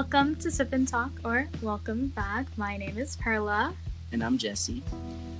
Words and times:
Welcome 0.00 0.36
to 0.36 0.50
Sip 0.50 0.72
and 0.72 0.88
Talk, 0.88 1.10
or 1.24 1.46
welcome 1.60 2.08
back. 2.08 2.46
My 2.56 2.78
name 2.78 2.96
is 2.96 3.16
Perla, 3.16 3.74
And 4.12 4.24
I'm 4.24 4.38
Jesse. 4.38 4.82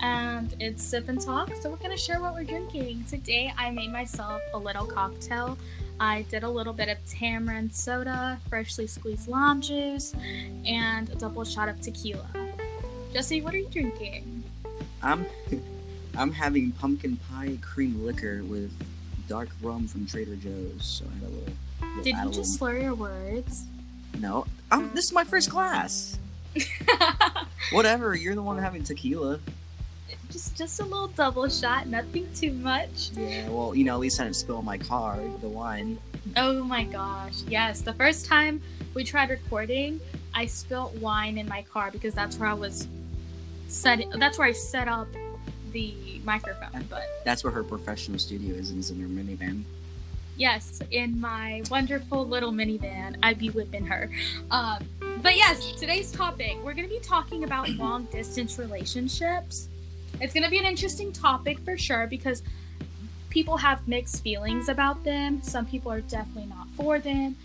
and 0.01 0.55
it's 0.61 0.85
Sip 0.85 1.09
and 1.09 1.19
Talk. 1.19 1.51
So 1.63 1.71
we're 1.71 1.77
gonna 1.77 1.97
share 1.97 2.21
what 2.21 2.35
we're 2.35 2.45
drinking 2.45 3.05
today. 3.09 3.55
I 3.57 3.71
made 3.71 3.91
myself 3.91 4.43
a 4.53 4.59
little 4.59 4.85
cocktail. 4.85 5.57
I 5.99 6.27
did 6.29 6.43
a 6.43 6.49
little 6.49 6.75
bit 6.75 6.91
of 6.91 6.99
tamarind 7.09 7.75
soda, 7.75 8.39
freshly 8.51 8.87
squeezed 8.87 9.29
lime 9.29 9.63
juice, 9.63 10.13
and 10.67 11.09
a 11.09 11.15
double 11.15 11.47
shot 11.47 11.71
of 11.71 11.81
tequila. 11.81 12.29
Jesse, 13.15 13.41
what 13.41 13.55
are 13.55 13.59
you 13.59 13.69
drinking? 13.71 14.45
I'm 15.03 15.25
I'm 16.19 16.33
having 16.33 16.73
pumpkin 16.73 17.17
pie 17.33 17.57
cream 17.63 18.05
liquor 18.05 18.43
with 18.45 18.71
dark 19.27 19.49
rum 19.63 19.89
from 19.89 20.05
Trader 20.05 20.37
Joe's. 20.37 20.85
So 20.85 21.07
I 21.07 21.15
had 21.15 21.23
a 21.23 21.31
little. 21.31 21.55
little 21.81 22.03
Did 22.03 22.17
you 22.17 22.31
just 22.31 22.59
slur 22.59 22.79
your 22.79 22.95
words? 22.95 23.65
No, 24.19 24.47
I'm, 24.71 24.93
this 24.95 25.07
is 25.07 25.13
my 25.13 25.25
first 25.25 25.51
class. 25.51 26.19
Whatever. 27.73 28.15
You're 28.15 28.35
the 28.35 28.43
one 28.43 28.59
having 28.59 28.83
tequila. 28.83 29.39
just 30.31 30.57
just 30.57 30.81
a 30.81 30.85
little 30.85 31.09
double 31.09 31.49
shot, 31.49 31.87
nothing 31.87 32.29
too 32.35 32.53
much. 32.53 33.11
Yeah. 33.17 33.49
Well, 33.49 33.75
you 33.75 33.85
know, 33.85 33.95
at 33.95 34.01
least 34.01 34.21
I 34.21 34.25
didn't 34.25 34.37
spill 34.37 34.63
my 34.63 34.79
car 34.79 35.19
the 35.41 35.49
wine. 35.49 35.99
Oh 36.37 36.63
my 36.65 36.85
gosh, 36.85 37.43
yes. 37.49 37.81
The 37.81 37.95
first 37.95 38.27
time 38.27 38.61
we 38.95 39.05
tried 39.05 39.31
recording, 39.31 40.01
I 40.35 40.47
spilt 40.47 40.95
wine 40.97 41.39
in 41.39 41.49
my 41.49 41.63
car 41.63 41.91
because 41.91 42.15
that's 42.15 42.39
where 42.39 42.49
I 42.49 42.55
was 42.55 42.89
set 43.69 44.01
that's 44.19 44.39
where 44.39 44.49
I 44.49 44.53
set 44.53 44.89
up 44.89 45.09
the 45.73 46.21
microphone. 46.25 46.85
But 46.91 47.05
That's 47.25 47.45
where 47.45 47.53
her 47.53 47.63
professional 47.63 48.19
studio 48.19 48.55
is, 48.57 48.71
is 48.71 48.91
in 48.91 49.01
her 49.01 49.09
minivan. 49.09 49.63
Yes, 50.37 50.81
in 50.91 51.21
my 51.21 51.63
wonderful 51.71 52.27
little 52.27 52.53
minivan, 52.53 53.17
I'd 53.23 53.39
be 53.39 53.51
whipping 53.51 53.87
her. 53.87 54.11
Um, 54.51 54.89
but 55.23 55.37
yes, 55.37 55.73
today's 55.73 56.13
topic, 56.13 56.57
we're 56.65 56.75
gonna 56.75 56.89
be 56.89 57.01
talking 57.01 57.45
about 57.45 57.69
long 57.71 58.05
distance 58.07 58.59
relationships. 58.59 59.69
It's 60.21 60.33
gonna 60.35 60.51
be 60.51 60.59
an 60.59 60.65
interesting 60.65 61.13
topic 61.13 61.59
for 61.61 61.77
sure 61.77 62.07
because 62.07 62.43
people 63.29 63.57
have 63.57 63.87
mixed 63.87 64.23
feelings 64.23 64.69
about 64.69 65.05
them. 65.05 65.43
Some 65.43 65.67
people 65.67 65.93
are 65.93 66.01
definitely 66.01 66.47
not 66.47 66.69
for 66.77 66.99
them. 66.99 67.37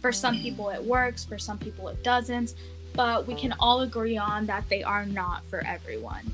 For 0.00 0.12
some 0.12 0.38
people, 0.40 0.70
it 0.70 0.82
works. 0.82 1.24
For 1.24 1.38
some 1.38 1.58
people, 1.58 1.88
it 1.88 2.02
doesn't. 2.02 2.54
But 2.94 3.26
we 3.26 3.34
can 3.34 3.52
all 3.58 3.80
agree 3.82 4.16
on 4.16 4.46
that 4.46 4.68
they 4.68 4.82
are 4.82 5.04
not 5.04 5.42
for 5.50 5.64
everyone. 5.66 6.32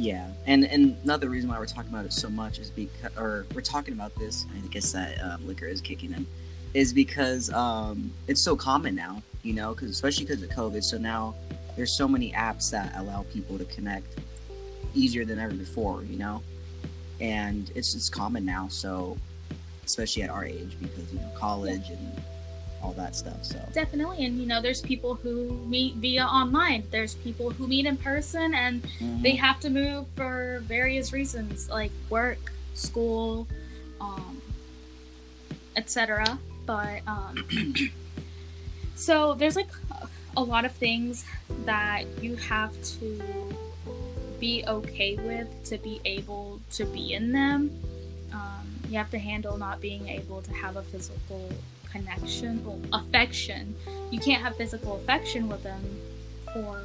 Yeah, 0.00 0.28
and 0.46 0.64
and 0.64 0.96
another 1.04 1.28
reason 1.28 1.50
why 1.50 1.58
we're 1.58 1.66
talking 1.66 1.90
about 1.90 2.06
it 2.06 2.14
so 2.14 2.30
much 2.30 2.58
is 2.58 2.70
because, 2.70 3.14
or 3.18 3.44
we're 3.54 3.60
talking 3.60 3.92
about 3.92 4.14
this. 4.14 4.46
I 4.56 4.66
guess 4.68 4.92
that 4.92 5.22
um, 5.22 5.46
liquor 5.46 5.66
is 5.66 5.82
kicking 5.82 6.14
in, 6.14 6.26
is 6.72 6.94
because 6.94 7.52
um, 7.52 8.10
it's 8.26 8.42
so 8.42 8.56
common 8.56 8.94
now. 8.94 9.22
You 9.42 9.52
know, 9.52 9.74
because 9.74 9.90
especially 9.90 10.24
because 10.24 10.42
of 10.42 10.48
COVID. 10.48 10.82
So 10.82 10.96
now 10.96 11.34
there's 11.76 11.92
so 11.92 12.08
many 12.08 12.32
apps 12.32 12.70
that 12.70 12.94
allow 12.96 13.26
people 13.30 13.58
to 13.58 13.66
connect 13.66 14.18
easier 14.94 15.26
than 15.26 15.38
ever 15.38 15.52
before. 15.52 16.02
You 16.04 16.18
know, 16.18 16.42
and 17.20 17.70
it's 17.74 17.94
it's 17.94 18.08
common 18.08 18.46
now. 18.46 18.68
So 18.68 19.18
especially 19.84 20.22
at 20.22 20.30
our 20.30 20.46
age, 20.46 20.78
because 20.80 21.12
you 21.12 21.20
know 21.20 21.30
college 21.36 21.90
and 21.90 22.22
all 22.82 22.92
that 22.92 23.14
stuff. 23.14 23.44
So 23.44 23.58
Definitely. 23.72 24.24
And, 24.24 24.38
you 24.38 24.46
know, 24.46 24.60
there's 24.60 24.80
people 24.80 25.14
who 25.14 25.52
meet 25.66 25.94
via 25.96 26.24
online, 26.24 26.84
there's 26.90 27.14
people 27.16 27.50
who 27.50 27.66
meet 27.66 27.86
in 27.86 27.96
person, 27.96 28.54
and 28.54 28.82
they 29.22 29.36
have 29.36 29.60
to 29.60 29.70
move 29.70 30.06
for 30.16 30.62
various 30.64 31.12
reasons 31.12 31.68
like 31.68 31.92
work, 32.08 32.52
school, 32.74 33.46
um, 34.00 34.40
etc. 35.76 36.38
But 36.66 37.00
um, 37.06 37.74
so 38.94 39.34
there's 39.34 39.56
like 39.56 39.68
a 40.36 40.42
lot 40.42 40.64
of 40.64 40.72
things 40.72 41.24
that 41.64 42.04
you 42.22 42.36
have 42.36 42.72
to 42.82 43.20
be 44.38 44.64
okay 44.66 45.16
with 45.16 45.48
to 45.64 45.76
be 45.78 46.00
able 46.04 46.60
to 46.72 46.84
be 46.86 47.12
in 47.12 47.32
them. 47.32 47.70
Um, 48.32 48.66
you 48.88 48.96
have 48.96 49.10
to 49.10 49.18
handle 49.18 49.58
not 49.58 49.80
being 49.80 50.08
able 50.08 50.40
to 50.42 50.52
have 50.52 50.76
a 50.76 50.82
physical 50.82 51.50
connection 51.90 52.64
or 52.66 52.78
affection. 52.98 53.74
You 54.10 54.20
can't 54.20 54.42
have 54.42 54.56
physical 54.56 54.96
affection 54.96 55.48
with 55.48 55.62
them 55.62 55.82
for 56.52 56.82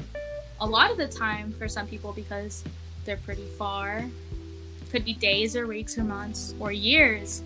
a 0.60 0.66
lot 0.66 0.92
of 0.92 0.98
the 0.98 1.08
time 1.08 1.54
for 1.54 1.68
some 1.68 1.88
people 1.88 2.14
because 2.14 2.64
they're 3.04 3.18
pretty 3.18 3.46
far. 3.58 4.06
Could 4.92 5.06
be 5.06 5.14
days 5.14 5.56
or 5.56 5.68
weeks 5.68 5.98
or 5.98 6.04
months 6.04 6.54
or 6.60 6.72
years 6.72 7.44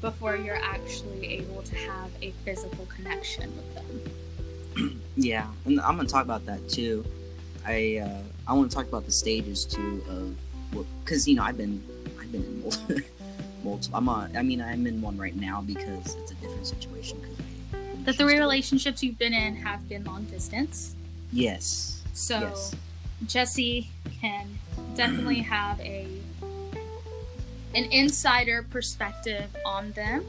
before 0.00 0.36
you're 0.36 0.56
actually 0.56 1.26
able 1.26 1.62
to 1.62 1.74
have 1.76 2.10
a 2.20 2.32
physical 2.44 2.86
connection 2.86 3.50
with 3.56 3.74
them. 3.74 4.98
Yeah, 5.14 5.46
and 5.66 5.78
I'm 5.82 5.96
gonna 5.96 6.08
talk 6.08 6.24
about 6.24 6.46
that 6.46 6.70
too. 6.70 7.04
I 7.66 7.98
uh, 7.98 8.22
I 8.46 8.54
want 8.54 8.70
to 8.70 8.74
talk 8.74 8.88
about 8.88 9.04
the 9.04 9.12
stages 9.12 9.66
too 9.66 10.02
of 10.08 10.86
because 11.04 11.28
you 11.28 11.36
know 11.36 11.42
I've 11.42 11.58
been 11.58 11.82
I've 12.18 12.32
been 12.32 12.42
in 12.42 12.62
multiple. 12.62 12.96
multiple 13.64 13.98
I'm 13.98 14.08
on. 14.08 14.36
I 14.36 14.42
mean 14.42 14.60
I'm 14.60 14.86
in 14.86 15.00
one 15.00 15.16
right 15.16 15.36
now 15.36 15.62
because 15.62 16.16
it's 16.16 16.30
a 16.30 16.34
different 16.36 16.66
situation. 16.66 17.20
The 18.04 18.12
three 18.12 18.38
relationships 18.38 19.02
you've 19.02 19.18
been 19.18 19.32
in 19.32 19.54
have 19.56 19.88
been 19.88 20.04
long 20.04 20.24
distance. 20.24 20.94
Yes. 21.32 22.02
So 22.12 22.40
Yes. 22.40 22.74
Jesse 23.26 23.88
can 24.20 24.46
definitely 24.94 25.40
have 25.56 25.80
a 25.80 26.06
an 27.74 27.84
insider 27.90 28.66
perspective 28.70 29.48
on 29.64 29.92
them. 29.92 30.24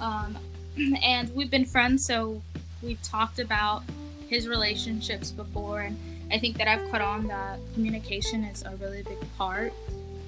Um, 0.00 0.38
and 1.02 1.34
we've 1.34 1.50
been 1.50 1.64
friends, 1.64 2.04
so 2.04 2.40
we've 2.82 3.02
talked 3.02 3.38
about 3.38 3.82
his 4.28 4.48
relationships 4.48 5.30
before, 5.30 5.80
and 5.80 5.98
I 6.30 6.38
think 6.38 6.56
that 6.58 6.68
I've 6.68 6.90
caught 6.90 7.00
on 7.00 7.26
that 7.28 7.58
communication 7.74 8.44
is 8.44 8.62
a 8.62 8.76
really 8.76 9.02
big 9.02 9.18
part 9.36 9.72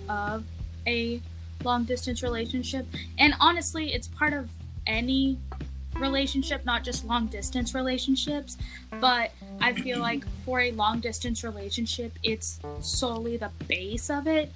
of 0.09 0.45
a 0.87 1.21
long 1.65 1.85
distance 1.85 2.23
relationship. 2.23 2.87
And 3.19 3.35
honestly, 3.41 3.93
it's 3.93 4.09
part 4.09 4.33
of 4.33 4.49
any 4.87 5.39
relationship, 5.97 6.65
not 6.65 6.85
just 6.85 7.05
long 7.05 7.27
distance 7.27 7.75
relationships. 7.75 8.57
But 9.01 9.33
I 9.61 9.73
feel 9.73 10.01
like 10.01 10.25
for 10.45 10.61
a 10.61 10.73
long 10.73 11.01
distance 11.01 11.45
relationship, 11.45 12.13
it's 12.23 12.61
solely 12.81 13.37
the 13.37 13.51
base 13.69 14.11
of 14.11 14.27
it. 14.27 14.53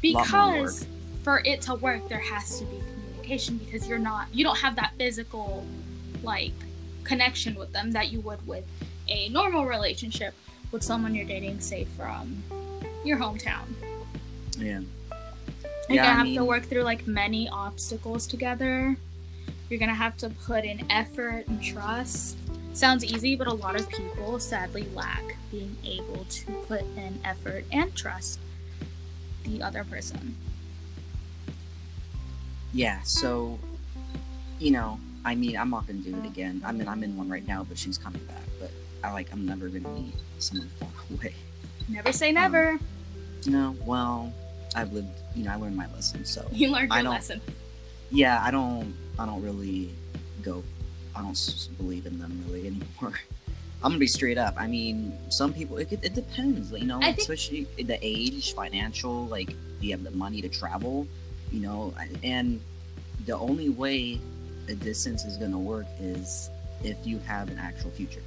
Because 0.00 0.86
for 1.22 1.40
it 1.44 1.62
to 1.62 1.74
work, 1.74 2.08
there 2.08 2.18
has 2.18 2.58
to 2.58 2.64
be 2.66 2.76
communication 2.76 3.56
because 3.56 3.88
you're 3.88 3.98
not, 3.98 4.28
you 4.32 4.44
don't 4.44 4.58
have 4.58 4.76
that 4.76 4.92
physical, 4.98 5.64
like, 6.22 6.52
connection 7.04 7.54
with 7.54 7.72
them 7.72 7.92
that 7.92 8.10
you 8.12 8.20
would 8.20 8.46
with 8.46 8.64
a 9.08 9.28
normal 9.28 9.66
relationship 9.66 10.34
with 10.72 10.82
someone 10.82 11.14
you're 11.14 11.26
dating, 11.26 11.60
say, 11.60 11.84
from 11.96 12.42
your 13.04 13.18
hometown. 13.18 13.64
Yeah. 14.58 14.80
You're 15.88 15.96
Yeah, 15.96 16.06
gonna 16.14 16.22
I 16.22 16.26
have 16.26 16.34
to 16.36 16.44
work 16.44 16.64
through 16.64 16.82
like 16.82 17.06
many 17.06 17.48
obstacles 17.48 18.26
together. 18.26 18.96
You're 19.68 19.78
gonna 19.80 19.94
have 19.94 20.16
to 20.18 20.30
put 20.30 20.64
in 20.64 20.90
effort 20.90 21.46
and 21.46 21.62
trust. 21.62 22.36
Sounds 22.72 23.04
easy, 23.04 23.36
but 23.36 23.46
a 23.46 23.52
lot 23.52 23.76
of 23.78 23.88
people 23.88 24.38
sadly 24.38 24.86
lack 24.94 25.36
being 25.50 25.76
able 25.84 26.24
to 26.28 26.52
put 26.66 26.82
in 26.96 27.20
effort 27.24 27.64
and 27.70 27.94
trust 27.94 28.38
the 29.44 29.62
other 29.62 29.84
person. 29.84 30.36
Yeah. 32.72 33.00
So, 33.02 33.58
you 34.58 34.70
know, 34.72 34.98
I 35.24 35.34
mean, 35.34 35.56
I'm 35.56 35.70
not 35.70 35.86
gonna 35.86 36.00
do 36.00 36.16
it 36.16 36.26
again. 36.26 36.62
I 36.64 36.72
mean, 36.72 36.88
I'm 36.88 37.02
in 37.02 37.16
one 37.16 37.28
right 37.28 37.46
now, 37.46 37.64
but 37.64 37.78
she's 37.78 37.98
coming 37.98 38.24
back. 38.24 38.42
But 38.60 38.70
I 39.02 39.12
like, 39.12 39.32
I'm 39.32 39.46
never 39.46 39.68
gonna 39.68 39.88
meet 39.90 40.14
someone 40.38 40.68
far 40.80 40.88
away. 41.12 41.34
Never 41.88 42.12
say 42.12 42.32
never. 42.32 42.70
Um, 42.70 42.80
no. 43.46 43.76
Well, 43.84 44.32
I've 44.74 44.92
lived. 44.92 45.08
You 45.34 45.44
know, 45.44 45.52
I 45.52 45.56
learned 45.56 45.76
my 45.76 45.86
lesson. 45.92 46.24
So 46.24 46.46
You 46.52 46.70
learned 46.70 46.92
your 46.92 47.02
lesson. 47.04 47.40
yeah, 48.10 48.40
I 48.42 48.50
don't, 48.50 48.94
I 49.18 49.26
don't 49.26 49.42
really 49.42 49.94
go, 50.42 50.62
I 51.16 51.22
don't 51.22 51.68
believe 51.78 52.06
in 52.06 52.18
them 52.18 52.42
really 52.46 52.66
anymore. 52.66 53.18
I'm 53.82 53.90
gonna 53.90 53.98
be 53.98 54.06
straight 54.06 54.38
up. 54.38 54.54
I 54.56 54.66
mean, 54.66 55.16
some 55.28 55.52
people, 55.52 55.76
it, 55.76 55.92
it 55.92 56.14
depends, 56.14 56.72
you 56.72 56.86
know, 56.86 57.00
think- 57.00 57.18
especially 57.18 57.64
the 57.76 57.98
age, 58.00 58.54
financial, 58.54 59.26
like, 59.26 59.48
do 59.48 59.86
you 59.86 59.90
have 59.92 60.02
the 60.04 60.10
money 60.12 60.40
to 60.40 60.48
travel, 60.48 61.06
you 61.52 61.60
know, 61.60 61.92
and 62.22 62.60
the 63.26 63.36
only 63.36 63.68
way 63.68 64.18
a 64.68 64.74
distance 64.74 65.24
is 65.24 65.36
gonna 65.36 65.58
work 65.58 65.86
is 66.00 66.48
if 66.82 66.96
you 67.04 67.18
have 67.20 67.50
an 67.50 67.58
actual 67.58 67.90
future. 67.90 68.22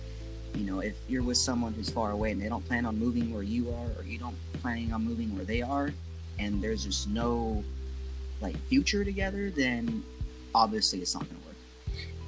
You 0.53 0.65
know, 0.65 0.79
if 0.79 0.95
you're 1.07 1.23
with 1.23 1.37
someone 1.37 1.73
who's 1.73 1.89
far 1.89 2.11
away 2.11 2.31
and 2.31 2.41
they 2.41 2.49
don't 2.49 2.65
plan 2.67 2.85
on 2.85 2.97
moving 2.99 3.33
where 3.33 3.43
you 3.43 3.69
are, 3.69 3.99
or 3.99 4.03
you 4.05 4.17
don't 4.19 4.35
planning 4.61 4.93
on 4.93 5.03
moving 5.03 5.35
where 5.35 5.45
they 5.45 5.61
are, 5.61 5.91
and 6.39 6.61
there's 6.61 6.83
just 6.83 7.07
no 7.09 7.63
like 8.41 8.57
future 8.67 9.03
together, 9.03 9.49
then 9.49 10.03
obviously 10.53 11.01
it's 11.01 11.13
not 11.13 11.27
gonna 11.27 11.39
work. 11.45 11.55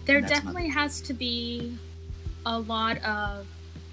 There 0.05 0.21
definitely 0.21 0.69
has 0.69 1.01
to 1.01 1.13
be 1.13 1.77
a 2.45 2.59
lot 2.59 2.97
of 3.03 3.45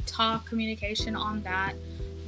talk, 0.06 0.46
communication 0.46 1.14
on 1.14 1.42
that, 1.42 1.74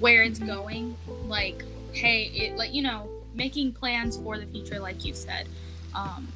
where 0.00 0.22
it's 0.22 0.38
Mhm. 0.38 0.46
going. 0.46 0.96
Like, 1.26 1.64
hey, 1.92 2.24
it 2.24 2.56
like 2.56 2.74
you 2.74 2.82
know, 2.82 3.08
making 3.34 3.72
plans 3.72 4.16
for 4.18 4.38
the 4.38 4.46
future, 4.46 4.78
like 4.80 5.04
you 5.04 5.14
said. 5.14 5.48
Um, 5.94 6.28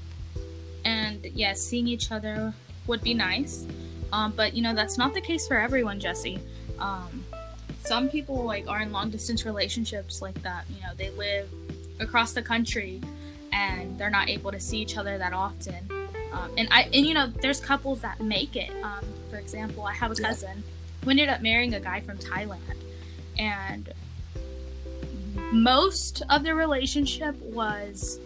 and 0.85 1.25
yes, 1.35 1.61
seeing 1.61 1.87
each 1.87 2.11
other 2.11 2.55
would 2.87 3.03
be 3.03 3.15
nice. 3.15 3.67
Um, 4.13 4.33
but 4.37 4.55
you 4.55 4.63
know 4.63 4.75
that's 4.75 4.99
not 4.99 5.15
the 5.15 5.21
case 5.21 5.47
for 5.47 5.59
everyone, 5.59 6.01
Jesse. 6.01 6.39
Um, 6.79 7.25
some 7.85 8.09
people 8.09 8.45
like 8.45 8.69
are 8.69 8.81
in 8.81 8.93
long 8.93 9.11
distance 9.11 9.45
relationships 9.45 10.23
like 10.23 10.41
that. 10.43 10.65
You 10.71 10.81
know, 10.83 10.95
they 10.97 11.11
live 11.11 11.49
across 12.01 12.33
the 12.33 12.43
country 12.43 13.01
and 13.53 13.99
they're 13.99 14.11
not 14.11 14.29
able 14.29 14.53
to 14.53 14.61
see 14.61 14.79
each 14.79 14.97
other 14.97 15.19
that 15.19 15.33
often. 15.33 15.77
Um, 16.33 16.51
and 16.57 16.69
I 16.71 16.83
and 16.85 17.07
you 17.07 17.15
know, 17.15 17.27
there's 17.27 17.61
couples 17.61 18.01
that 18.01 18.21
make 18.21 18.57
it. 18.57 18.71
Um, 18.83 19.05
for 19.31 19.37
example, 19.37 19.85
I 19.85 19.93
have 19.93 20.11
a 20.11 20.15
cousin 20.15 20.63
who 21.05 21.11
ended 21.11 21.29
up 21.29 21.43
marrying 21.43 21.75
a 21.75 21.81
guy 21.81 22.01
from 22.01 22.19
Thailand, 22.19 22.77
and 23.39 23.93
most 25.53 26.23
of 26.31 26.43
the 26.45 26.55
relationship 26.55 27.37
was 27.43 28.19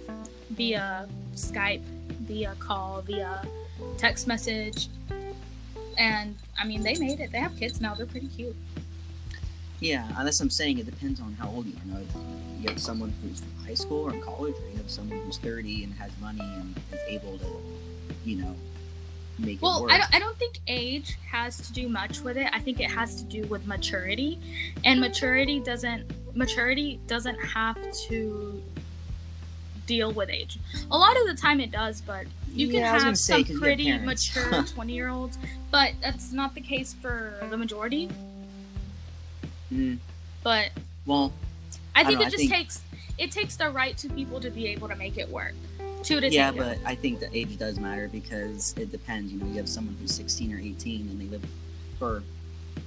via 0.50 1.08
Skype, 1.34 1.82
via 2.20 2.54
call, 2.58 3.02
via 3.02 3.42
text 3.98 4.26
message, 4.26 4.88
and 5.98 6.36
I 6.58 6.66
mean, 6.66 6.82
they 6.82 6.94
made 6.94 7.20
it. 7.20 7.32
They 7.32 7.38
have 7.38 7.56
kids 7.56 7.80
now. 7.80 7.94
They're 7.94 8.06
pretty 8.06 8.28
cute. 8.28 8.54
Yeah, 9.80 10.06
that's 10.22 10.40
what 10.40 10.44
I'm 10.44 10.50
saying. 10.50 10.78
It 10.78 10.86
depends 10.86 11.20
on 11.20 11.34
how 11.34 11.48
old 11.48 11.66
you 11.66 11.72
are. 11.74 11.84
You, 11.84 11.92
know, 11.92 12.06
you 12.60 12.68
have 12.70 12.80
someone 12.80 13.12
who's 13.22 13.40
from 13.40 13.64
high 13.64 13.74
school 13.74 14.04
or 14.04 14.14
in 14.14 14.22
college, 14.22 14.54
or 14.54 14.70
you 14.70 14.76
have 14.78 14.90
someone 14.90 15.18
who's 15.20 15.38
30 15.38 15.84
and 15.84 15.94
has 15.94 16.10
money 16.20 16.40
and 16.40 16.74
is 16.92 17.00
able 17.06 17.38
to, 17.38 17.46
you 18.24 18.36
know, 18.36 18.54
make 19.38 19.60
well, 19.60 19.78
it 19.78 19.82
work. 19.82 19.90
Well, 19.90 19.96
I 19.96 19.98
don't, 19.98 20.14
I 20.14 20.18
don't 20.18 20.38
think 20.38 20.60
age 20.66 21.18
has 21.30 21.58
to 21.58 21.72
do 21.72 21.88
much 21.88 22.20
with 22.20 22.36
it. 22.36 22.48
I 22.52 22.58
think 22.58 22.80
it 22.80 22.90
has 22.90 23.16
to 23.16 23.24
do 23.24 23.46
with 23.48 23.66
maturity, 23.66 24.38
and 24.84 25.00
maturity 25.00 25.60
doesn't 25.60 26.10
maturity 26.34 27.00
doesn't 27.06 27.38
have 27.38 27.78
to 28.08 28.62
deal 29.86 30.12
with 30.12 30.28
age. 30.30 30.58
A 30.90 30.96
lot 30.96 31.16
of 31.20 31.26
the 31.26 31.34
time 31.34 31.60
it 31.60 31.70
does, 31.70 32.00
but 32.00 32.26
you 32.52 32.68
can 32.68 32.80
yeah, 32.80 32.98
have 32.98 33.18
say, 33.18 33.44
some 33.44 33.58
pretty 33.58 33.96
mature 33.98 34.62
20 34.66 34.92
year 34.92 35.08
olds, 35.08 35.38
but 35.70 35.92
that's 36.02 36.32
not 36.32 36.54
the 36.54 36.60
case 36.60 36.94
for 36.94 37.46
the 37.50 37.56
majority. 37.56 38.10
Mm. 39.72 39.98
But 40.42 40.70
well, 41.06 41.32
I 41.94 42.04
think 42.04 42.20
I 42.20 42.22
it 42.22 42.30
just 42.30 42.36
think... 42.36 42.52
takes 42.52 42.82
it 43.18 43.30
takes 43.30 43.56
the 43.56 43.70
right 43.70 43.96
two 43.96 44.10
people 44.10 44.40
to 44.40 44.50
be 44.50 44.66
able 44.68 44.88
to 44.88 44.96
make 44.96 45.18
it 45.18 45.28
work. 45.28 45.54
Two 46.02 46.20
to 46.20 46.30
yeah, 46.30 46.52
but 46.52 46.78
I 46.84 46.94
think 46.94 47.20
the 47.20 47.34
age 47.36 47.58
does 47.58 47.78
matter 47.80 48.08
because 48.08 48.74
it 48.78 48.92
depends. 48.92 49.32
You 49.32 49.40
know, 49.40 49.46
you 49.46 49.54
have 49.54 49.68
someone 49.68 49.96
who's 50.00 50.14
16 50.14 50.52
or 50.52 50.58
18 50.58 51.08
and 51.08 51.20
they 51.20 51.24
live 51.24 51.44
for 51.98 52.22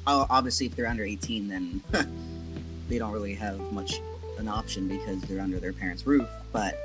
obviously 0.08 0.66
if 0.68 0.76
they're 0.76 0.88
under 0.88 1.04
18, 1.04 1.48
then 1.48 1.82
they 2.90 2.98
don't 2.98 3.12
really 3.12 3.34
have 3.34 3.60
much 3.72 4.00
an 4.38 4.48
option 4.48 4.88
because 4.88 5.22
they're 5.24 5.42
under 5.42 5.60
their 5.60 5.74
parents' 5.74 6.06
roof. 6.06 6.30
But 6.52 6.78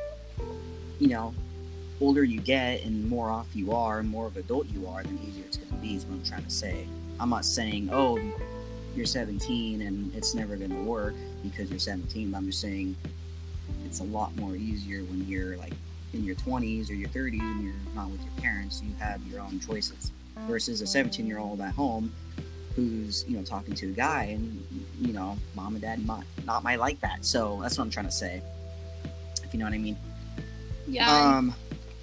you 0.98 1.08
know, 1.08 1.34
older 2.00 2.24
you 2.24 2.40
get 2.40 2.82
and 2.84 3.08
more 3.08 3.30
off 3.30 3.46
you 3.54 3.72
are, 3.72 4.00
and 4.00 4.08
more 4.08 4.26
of 4.26 4.36
adult 4.36 4.66
you 4.68 4.86
are, 4.86 5.02
then 5.02 5.18
easier 5.28 5.44
it's 5.44 5.56
going 5.56 5.70
to 5.70 5.76
be. 5.76 5.94
Is 5.94 6.04
what 6.06 6.16
I'm 6.16 6.24
trying 6.24 6.44
to 6.44 6.50
say. 6.50 6.86
I'm 7.20 7.30
not 7.30 7.44
saying 7.44 7.90
oh 7.92 8.18
you're 8.96 9.06
17 9.06 9.82
and 9.82 10.14
it's 10.14 10.34
never 10.34 10.56
going 10.56 10.70
to 10.70 10.82
work 10.82 11.14
because 11.42 11.70
you're 11.70 11.78
17. 11.78 12.30
But 12.30 12.38
I'm 12.38 12.46
just 12.46 12.60
saying 12.60 12.96
it's 13.84 14.00
a 14.00 14.04
lot 14.04 14.34
more 14.36 14.56
easier 14.56 15.02
when 15.04 15.26
you're 15.26 15.56
like 15.56 15.72
in 16.12 16.24
your 16.24 16.36
20s 16.36 16.90
or 16.90 16.94
your 16.94 17.08
30s 17.08 17.40
and 17.40 17.64
you're 17.64 17.74
not 17.94 18.10
with 18.10 18.22
your 18.22 18.32
parents. 18.40 18.82
You 18.82 18.94
have 18.98 19.24
your 19.26 19.40
own 19.40 19.60
choices 19.60 20.12
versus 20.46 20.80
a 20.80 20.86
17 20.86 21.26
year 21.26 21.38
old 21.38 21.60
at 21.60 21.74
home 21.74 22.12
who's 22.74 23.24
you 23.28 23.36
know 23.36 23.44
talking 23.44 23.72
to 23.72 23.86
a 23.86 23.92
guy 23.92 24.24
and 24.24 24.66
you 25.00 25.12
know 25.12 25.38
mom 25.54 25.74
and 25.74 25.82
dad 25.82 26.04
not 26.06 26.24
not 26.44 26.64
might 26.64 26.80
like 26.80 27.00
that. 27.00 27.24
So 27.24 27.58
that's 27.62 27.78
what 27.78 27.84
I'm 27.84 27.90
trying 27.90 28.06
to 28.06 28.12
say. 28.12 28.42
If 29.42 29.52
you 29.52 29.58
know 29.58 29.66
what 29.66 29.74
I 29.74 29.78
mean. 29.78 29.96
Yeah. 30.86 31.10
Um, 31.10 31.54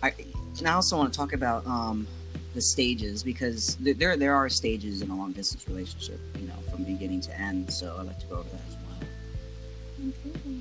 I 0.01 0.13
and 0.59 0.67
I 0.67 0.73
also 0.73 0.97
want 0.97 1.11
to 1.11 1.17
talk 1.17 1.33
about 1.33 1.65
um 1.67 2.07
the 2.53 2.61
stages 2.61 3.23
because 3.23 3.77
there 3.79 4.17
there 4.17 4.35
are 4.35 4.49
stages 4.49 5.01
in 5.01 5.09
a 5.09 5.15
long 5.15 5.31
distance 5.31 5.67
relationship, 5.67 6.19
you 6.39 6.47
know, 6.47 6.53
from 6.83 6.94
beginning 6.94 7.22
to 7.22 7.39
end. 7.39 7.72
So 7.72 7.95
I'd 8.00 8.07
like 8.07 8.19
to 8.19 8.25
go 8.28 8.36
over 8.38 8.50
that 8.50 8.62
as 8.68 8.75
well. 8.75 10.10
Okay. 10.10 10.60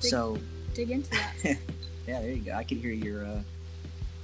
Dig, 0.00 0.10
so 0.10 0.38
dig 0.74 0.90
into 0.90 1.10
that. 1.10 1.34
yeah, 1.44 2.20
there 2.20 2.30
you 2.30 2.42
go. 2.42 2.52
I 2.52 2.64
can 2.64 2.78
hear 2.78 2.92
your 2.92 3.24
uh, 3.24 3.40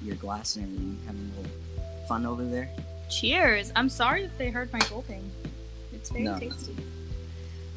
your 0.02 0.16
glass 0.16 0.56
and 0.56 0.64
everything 0.64 0.98
having 1.06 1.32
a 1.34 1.40
little 1.40 2.06
fun 2.06 2.26
over 2.26 2.44
there. 2.44 2.70
Cheers! 3.10 3.72
I'm 3.76 3.88
sorry 3.88 4.24
if 4.24 4.36
they 4.38 4.50
heard 4.50 4.72
my 4.72 4.80
gulping. 4.90 5.30
It's 5.92 6.10
very 6.10 6.24
no. 6.24 6.38
tasty. 6.38 6.76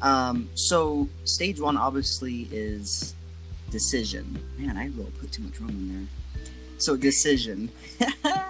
Um, 0.00 0.48
so 0.54 1.08
stage 1.24 1.60
one 1.60 1.76
obviously 1.76 2.48
is 2.52 3.14
decision. 3.70 4.38
Man, 4.58 4.76
I 4.76 4.86
really 4.88 5.10
put 5.20 5.32
too 5.32 5.42
much 5.42 5.60
rum 5.60 5.70
in 5.70 5.88
there. 5.94 6.42
So 6.78 6.96
decision. 6.96 7.70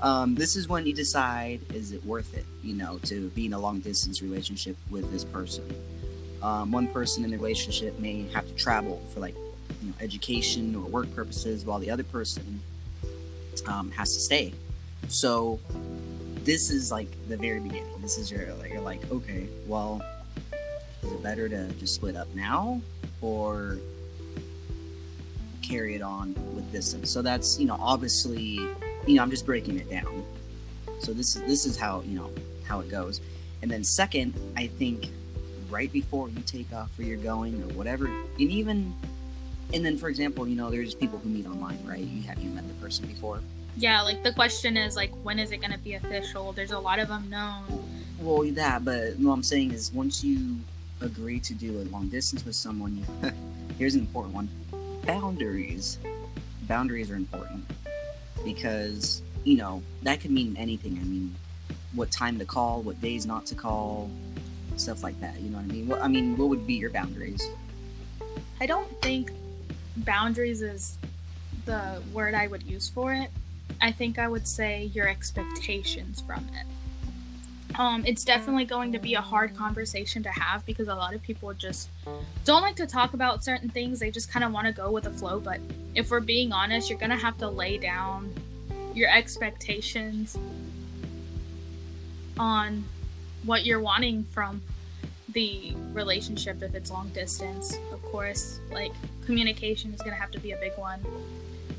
um, 0.00 0.34
this 0.34 0.56
is 0.56 0.68
when 0.68 0.86
you 0.86 0.92
decide 0.92 1.60
is 1.72 1.92
it 1.92 2.04
worth 2.04 2.36
it, 2.36 2.44
you 2.62 2.74
know, 2.74 2.98
to 3.04 3.28
be 3.30 3.46
in 3.46 3.52
a 3.52 3.58
long 3.58 3.80
distance 3.80 4.20
relationship 4.20 4.76
with 4.90 5.10
this 5.10 5.24
person. 5.24 5.64
Um, 6.42 6.70
one 6.70 6.86
person 6.88 7.24
in 7.24 7.30
the 7.30 7.36
relationship 7.36 7.98
may 7.98 8.28
have 8.28 8.46
to 8.46 8.54
travel 8.54 9.02
for 9.12 9.20
like 9.20 9.34
you 9.82 9.88
know, 9.88 9.94
education 10.00 10.74
or 10.74 10.82
work 10.82 11.12
purposes, 11.14 11.64
while 11.64 11.78
the 11.78 11.90
other 11.90 12.04
person 12.04 12.60
um, 13.66 13.90
has 13.92 14.14
to 14.14 14.20
stay. 14.20 14.52
So 15.08 15.58
this 16.44 16.70
is 16.70 16.92
like 16.92 17.08
the 17.28 17.36
very 17.36 17.60
beginning. 17.60 18.00
This 18.00 18.18
is 18.18 18.30
your 18.30 18.52
like, 18.54 18.70
you're 18.72 18.80
like, 18.80 19.10
okay, 19.10 19.48
well, 19.66 20.02
is 21.02 21.10
it 21.10 21.22
better 21.22 21.48
to 21.48 21.68
just 21.74 21.94
split 21.94 22.16
up 22.16 22.32
now 22.34 22.80
or 23.22 23.78
carry 25.62 25.94
it 25.94 26.02
on 26.02 26.34
with 26.54 26.70
distance? 26.70 27.10
So 27.10 27.22
that's 27.22 27.58
you 27.58 27.66
know 27.66 27.78
obviously 27.80 28.68
you 29.06 29.14
know 29.14 29.22
I'm 29.22 29.30
just 29.30 29.46
breaking 29.46 29.78
it 29.78 29.88
down. 29.88 30.24
So 31.00 31.12
this 31.12 31.36
is 31.36 31.42
this 31.42 31.66
is 31.66 31.76
how 31.76 32.02
you 32.02 32.18
know 32.18 32.30
how 32.64 32.80
it 32.80 32.90
goes. 32.90 33.20
And 33.62 33.70
then 33.70 33.84
second, 33.84 34.34
I 34.56 34.66
think 34.66 35.08
right 35.70 35.92
before 35.92 36.28
you 36.28 36.40
take 36.42 36.72
off 36.72 36.90
where 36.96 37.06
you're 37.06 37.16
going 37.16 37.62
or 37.62 37.74
whatever, 37.74 38.06
and 38.06 38.40
even 38.40 38.94
and 39.72 39.84
then 39.84 39.96
for 39.96 40.08
example, 40.08 40.46
you 40.46 40.56
know, 40.56 40.70
there's 40.70 40.94
people 40.94 41.18
who 41.18 41.28
meet 41.28 41.46
online, 41.46 41.78
right? 41.86 42.00
You 42.00 42.22
have 42.22 42.38
you 42.38 42.50
met 42.50 42.66
the 42.66 42.74
person 42.74 43.06
before? 43.06 43.40
Yeah, 43.76 44.02
like 44.02 44.22
the 44.22 44.32
question 44.32 44.76
is 44.76 44.96
like 44.96 45.12
when 45.22 45.38
is 45.38 45.52
it 45.52 45.58
going 45.58 45.72
to 45.72 45.78
be 45.78 45.94
official? 45.94 46.52
There's 46.52 46.72
a 46.72 46.78
lot 46.78 46.98
of 46.98 47.10
unknown. 47.10 47.64
Well, 48.20 48.42
that, 48.54 48.84
but 48.84 49.16
what 49.18 49.32
I'm 49.32 49.42
saying 49.42 49.72
is 49.72 49.92
once 49.92 50.24
you 50.24 50.56
agree 51.02 51.38
to 51.40 51.54
do 51.54 51.82
a 51.82 51.84
long 51.90 52.08
distance 52.08 52.44
with 52.44 52.54
someone, 52.54 52.96
you, 52.96 53.32
here's 53.78 53.94
an 53.94 54.00
important 54.00 54.34
one: 54.34 54.48
boundaries. 55.04 55.98
Boundaries 56.66 57.10
are 57.10 57.16
important 57.16 57.64
because 58.46 59.22
you 59.44 59.56
know 59.56 59.82
that 60.04 60.20
could 60.20 60.30
mean 60.30 60.56
anything. 60.56 60.98
I 60.98 61.04
mean, 61.04 61.34
what 61.94 62.10
time 62.10 62.38
to 62.38 62.46
call, 62.46 62.80
what 62.82 62.98
days 63.02 63.26
not 63.26 63.44
to 63.46 63.54
call, 63.54 64.08
stuff 64.76 65.02
like 65.02 65.20
that. 65.20 65.38
You 65.40 65.50
know 65.50 65.58
what 65.58 65.64
I 65.64 65.68
mean? 65.68 65.88
What 65.88 66.00
I 66.00 66.08
mean, 66.08 66.36
what 66.38 66.48
would 66.48 66.66
be 66.66 66.74
your 66.74 66.90
boundaries? 66.90 67.46
I 68.60 68.66
don't 68.66 68.90
think 69.02 69.32
boundaries 69.98 70.62
is 70.62 70.96
the 71.66 72.00
word 72.12 72.34
I 72.34 72.46
would 72.46 72.62
use 72.62 72.88
for 72.88 73.12
it. 73.12 73.30
I 73.80 73.92
think 73.92 74.18
I 74.18 74.28
would 74.28 74.46
say 74.46 74.84
your 74.94 75.08
expectations 75.08 76.22
from 76.22 76.48
it. 76.54 76.66
Um, 77.78 78.04
it's 78.06 78.24
definitely 78.24 78.64
going 78.64 78.92
to 78.92 78.98
be 78.98 79.14
a 79.14 79.20
hard 79.20 79.54
conversation 79.54 80.22
to 80.22 80.30
have 80.30 80.64
because 80.64 80.88
a 80.88 80.94
lot 80.94 81.14
of 81.14 81.22
people 81.22 81.52
just 81.52 81.90
don't 82.44 82.62
like 82.62 82.76
to 82.76 82.86
talk 82.86 83.12
about 83.12 83.44
certain 83.44 83.68
things. 83.68 84.00
They 84.00 84.10
just 84.10 84.30
kind 84.30 84.44
of 84.44 84.52
want 84.52 84.66
to 84.66 84.72
go 84.72 84.90
with 84.90 85.04
the 85.04 85.10
flow. 85.10 85.40
But 85.40 85.60
if 85.94 86.10
we're 86.10 86.20
being 86.20 86.52
honest, 86.52 86.88
you're 86.88 86.98
going 86.98 87.10
to 87.10 87.16
have 87.16 87.36
to 87.38 87.48
lay 87.48 87.76
down 87.76 88.32
your 88.94 89.10
expectations 89.10 90.38
on 92.38 92.84
what 93.44 93.66
you're 93.66 93.80
wanting 93.80 94.24
from 94.24 94.62
the 95.30 95.74
relationship 95.92 96.62
if 96.62 96.74
it's 96.74 96.90
long 96.90 97.10
distance. 97.10 97.76
Of 97.92 98.02
course, 98.04 98.58
like 98.70 98.92
communication 99.26 99.92
is 99.92 100.00
going 100.00 100.14
to 100.14 100.20
have 100.20 100.30
to 100.30 100.40
be 100.40 100.52
a 100.52 100.56
big 100.56 100.72
one. 100.78 101.00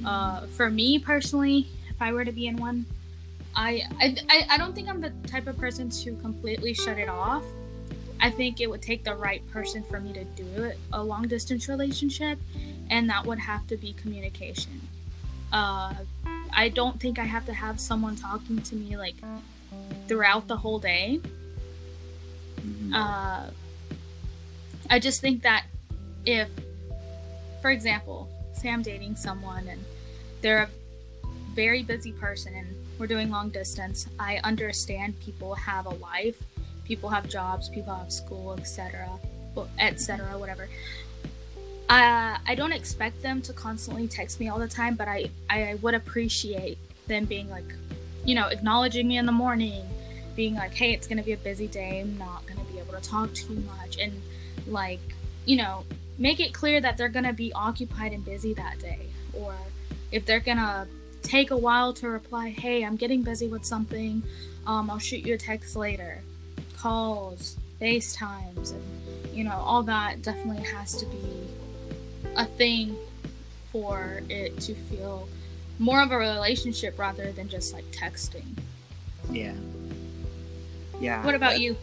Uh, 0.05 0.45
for 0.47 0.69
me 0.69 0.99
personally, 0.99 1.67
if 1.89 1.99
I 1.99 2.13
were 2.13 2.23
to 2.23 2.31
be 2.31 2.45
in 2.45 2.57
one, 2.57 2.85
I, 3.57 3.81
I 3.99 4.45
I 4.51 4.57
don't 4.57 4.75
think 4.75 4.87
I'm 4.87 5.01
the 5.01 5.09
type 5.25 5.47
of 5.47 5.57
person 5.57 5.89
to 5.89 6.15
completely 6.17 6.75
shut 6.75 6.99
it 6.99 7.09
off. 7.09 7.43
I 8.19 8.29
think 8.29 8.61
it 8.61 8.69
would 8.69 8.83
take 8.83 9.03
the 9.03 9.15
right 9.15 9.45
person 9.49 9.83
for 9.83 9.99
me 9.99 10.13
to 10.13 10.23
do 10.23 10.63
it, 10.63 10.77
a 10.93 11.03
long 11.03 11.27
distance 11.27 11.67
relationship, 11.67 12.37
and 12.89 13.09
that 13.09 13.25
would 13.25 13.39
have 13.39 13.65
to 13.67 13.77
be 13.77 13.93
communication. 13.93 14.79
Uh, 15.51 15.95
I 16.55 16.69
don't 16.69 16.99
think 16.99 17.17
I 17.17 17.23
have 17.23 17.47
to 17.47 17.53
have 17.53 17.79
someone 17.79 18.15
talking 18.15 18.61
to 18.61 18.75
me 18.75 18.95
like 18.95 19.15
throughout 20.07 20.47
the 20.47 20.57
whole 20.57 20.79
day. 20.79 21.19
Mm-hmm. 22.59 22.93
Uh, 22.93 23.47
I 24.89 24.99
just 24.99 25.19
think 25.19 25.41
that 25.43 25.65
if, 26.25 26.49
for 27.61 27.71
example, 27.71 28.29
say 28.53 28.69
I'm 28.69 28.83
dating 28.83 29.15
someone 29.15 29.67
and 29.67 29.83
they're 30.41 30.63
a 30.63 30.69
very 31.55 31.81
busy 31.81 32.11
person 32.11 32.53
and 32.53 32.67
we're 32.99 33.07
doing 33.07 33.29
long 33.29 33.49
distance, 33.49 34.07
I 34.19 34.39
understand 34.43 35.19
people 35.19 35.55
have 35.55 35.85
a 35.85 35.95
life, 35.95 36.41
people 36.83 37.09
have 37.09 37.27
jobs, 37.27 37.69
people 37.69 37.95
have 37.95 38.11
school, 38.11 38.53
etc., 38.57 39.09
etc., 39.79 40.37
whatever. 40.37 40.67
Uh, 41.89 42.37
I 42.45 42.55
don't 42.55 42.73
expect 42.73 43.21
them 43.21 43.41
to 43.43 43.53
constantly 43.53 44.07
text 44.07 44.39
me 44.39 44.49
all 44.49 44.59
the 44.59 44.67
time, 44.67 44.95
but 44.95 45.07
I, 45.07 45.29
I 45.49 45.75
would 45.81 45.93
appreciate 45.93 46.77
them 47.07 47.25
being 47.25 47.49
like, 47.49 47.73
you 48.25 48.35
know, 48.35 48.47
acknowledging 48.47 49.07
me 49.07 49.17
in 49.17 49.25
the 49.25 49.31
morning, 49.31 49.85
being 50.35 50.55
like, 50.55 50.73
hey, 50.73 50.91
it's 50.93 51.07
going 51.07 51.17
to 51.17 51.23
be 51.23 51.31
a 51.31 51.37
busy 51.37 51.67
day. 51.67 52.01
I'm 52.01 52.17
not 52.17 52.45
going 52.45 52.59
to 52.59 52.71
be 52.71 52.79
able 52.79 52.93
to 52.93 53.01
talk 53.01 53.33
too 53.33 53.55
much. 53.77 53.97
And, 53.97 54.21
like, 54.67 54.99
you 55.45 55.55
know, 55.55 55.85
make 56.17 56.41
it 56.41 56.53
clear 56.53 56.81
that 56.81 56.97
they're 56.97 57.09
going 57.09 57.25
to 57.25 57.33
be 57.33 57.53
occupied 57.53 58.11
and 58.11 58.23
busy 58.23 58.53
that 58.55 58.79
day. 58.79 59.07
Or 59.33 59.55
if 60.11 60.25
they're 60.25 60.41
going 60.41 60.57
to 60.57 60.87
take 61.21 61.51
a 61.51 61.57
while 61.57 61.93
to 61.93 62.09
reply, 62.09 62.49
hey, 62.49 62.83
I'm 62.83 62.95
getting 62.95 63.21
busy 63.21 63.47
with 63.47 63.65
something, 63.65 64.23
um, 64.65 64.89
I'll 64.89 64.99
shoot 64.99 65.25
you 65.25 65.33
a 65.33 65.37
text 65.37 65.75
later. 65.75 66.21
Calls, 66.77 67.57
FaceTimes, 67.81 68.71
and, 68.71 69.37
you 69.37 69.43
know, 69.43 69.55
all 69.55 69.83
that 69.83 70.21
definitely 70.21 70.63
has 70.63 70.95
to 70.97 71.05
be 71.05 71.47
a 72.35 72.45
thing 72.45 72.95
for 73.71 74.21
it 74.29 74.59
to 74.61 74.73
feel 74.73 75.27
more 75.79 76.01
of 76.01 76.11
a 76.11 76.17
relationship 76.17 76.97
rather 76.97 77.31
than 77.31 77.47
just 77.47 77.73
like 77.73 77.85
texting. 77.91 78.57
Yeah. 79.31 79.53
Yeah. 80.99 81.23
What 81.25 81.35
about 81.35 81.59
you? 81.59 81.77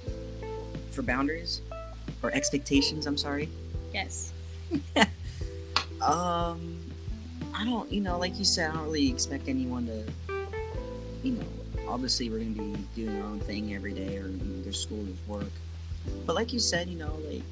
For 0.91 1.03
boundaries 1.03 1.61
or 2.23 2.33
expectations, 2.33 3.07
I'm 3.07 3.17
sorry. 3.17 3.49
Yes. 3.93 4.33
Um, 6.05 6.74
I 7.54 7.64
don't, 7.64 7.90
you 7.90 8.00
know, 8.00 8.18
like 8.18 8.38
you 8.38 8.44
said, 8.44 8.70
I 8.70 8.75
don't 8.75 8.84
really 8.84 9.08
expect 9.08 9.49
anyone 9.49 9.87
to, 9.87 10.04
you 11.23 11.32
know, 11.32 11.44
obviously 11.88 12.28
we're 12.28 12.38
gonna 12.38 12.50
be 12.50 12.76
doing 12.94 13.20
our 13.20 13.28
own 13.28 13.40
thing 13.40 13.75
every 13.75 13.92
day, 13.92 14.18
or 14.18 14.26
you 14.26 14.37
know, 14.37 14.62
there's 14.62 14.80
school, 14.80 15.02
there's 15.04 15.28
work. 15.28 15.52
But 16.26 16.34
like 16.34 16.52
you 16.52 16.58
said, 16.58 16.88
you 16.88 16.99
know, 16.99 17.18
like 17.30 17.42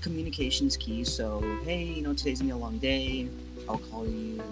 communication's 0.00 0.76
key. 0.76 1.04
So 1.04 1.40
hey, 1.64 1.84
you 1.84 2.02
know, 2.02 2.14
today's 2.14 2.40
gonna 2.40 2.54
be 2.54 2.58
a 2.58 2.62
long 2.62 2.78
day. 2.78 3.28
I'll 3.68 3.78
call 3.78 4.06
you. 4.06 4.42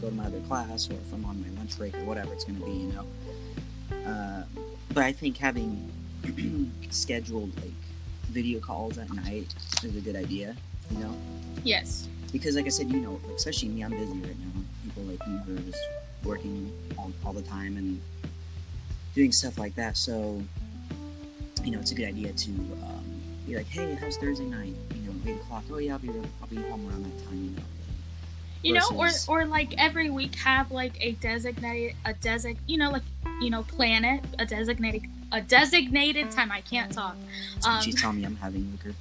Go 0.00 0.08
to 0.08 0.14
my 0.14 0.24
other 0.24 0.40
class, 0.40 0.88
or 0.88 0.94
if 0.94 1.12
I'm 1.12 1.24
on 1.24 1.42
my 1.42 1.48
lunch 1.58 1.76
break, 1.76 1.94
or 1.94 2.04
whatever 2.04 2.32
it's 2.32 2.44
gonna 2.44 2.64
be, 2.64 2.72
you 2.72 2.92
know. 2.92 3.06
Uh, 4.10 4.44
but 4.94 5.04
I 5.04 5.12
think 5.12 5.36
having 5.36 5.90
scheduled 6.90 7.54
like 7.56 7.72
video 8.30 8.60
calls 8.60 8.98
at 8.98 9.12
night 9.12 9.54
is 9.82 9.96
a 9.96 10.00
good 10.00 10.16
idea. 10.16 10.56
You 10.90 10.98
know 10.98 11.16
Yes. 11.62 12.08
Because 12.32 12.56
like 12.56 12.66
I 12.66 12.70
said, 12.70 12.90
you 12.90 13.00
know, 13.00 13.20
especially 13.34 13.68
me, 13.68 13.82
I'm 13.82 13.90
busy 13.90 14.18
right 14.20 14.38
now. 14.38 14.62
People 14.84 15.02
like 15.04 15.26
me 15.26 15.38
who 15.46 15.56
are 15.56 15.60
just 15.60 15.82
working 16.24 16.72
all, 16.98 17.12
all 17.24 17.32
the 17.32 17.42
time 17.42 17.76
and 17.76 18.00
doing 19.14 19.32
stuff 19.32 19.58
like 19.58 19.74
that. 19.74 19.96
So, 19.96 20.42
you 21.64 21.72
know, 21.72 21.80
it's 21.80 21.92
a 21.92 21.94
good 21.94 22.08
idea 22.08 22.32
to 22.32 22.50
um, 22.50 23.20
be 23.46 23.56
like, 23.56 23.66
hey, 23.66 23.94
how's 23.94 24.16
Thursday 24.16 24.44
night? 24.44 24.74
You 24.94 25.10
know, 25.10 25.14
eight 25.26 25.36
o'clock. 25.36 25.64
Oh 25.70 25.78
yeah, 25.78 25.92
I'll 25.94 25.98
be 25.98 26.08
I'll 26.08 26.48
be 26.48 26.56
home 26.56 26.88
around 26.88 27.04
that 27.04 27.26
time. 27.26 27.44
You 27.44 27.50
know. 27.50 27.62
You 28.62 28.74
know, 28.74 28.86
or 28.94 29.06
Versus- 29.06 29.28
or 29.28 29.46
like 29.46 29.74
every 29.78 30.10
week 30.10 30.34
have 30.36 30.70
like 30.70 30.92
a 31.00 31.12
designated 31.12 31.96
a 32.04 32.12
design 32.12 32.58
you 32.66 32.76
know 32.76 32.90
like 32.90 33.02
you 33.40 33.48
know 33.48 33.62
plan 33.62 34.04
it 34.04 34.22
a 34.38 34.44
designated 34.44 35.02
a 35.32 35.40
designated 35.40 36.30
time. 36.30 36.52
I 36.52 36.60
can't 36.60 36.92
talk. 36.92 37.16
Um, 37.64 37.80
She's 37.80 38.00
telling 38.00 38.18
me 38.18 38.24
I'm 38.24 38.36
having 38.36 38.70
liquor. 38.72 38.94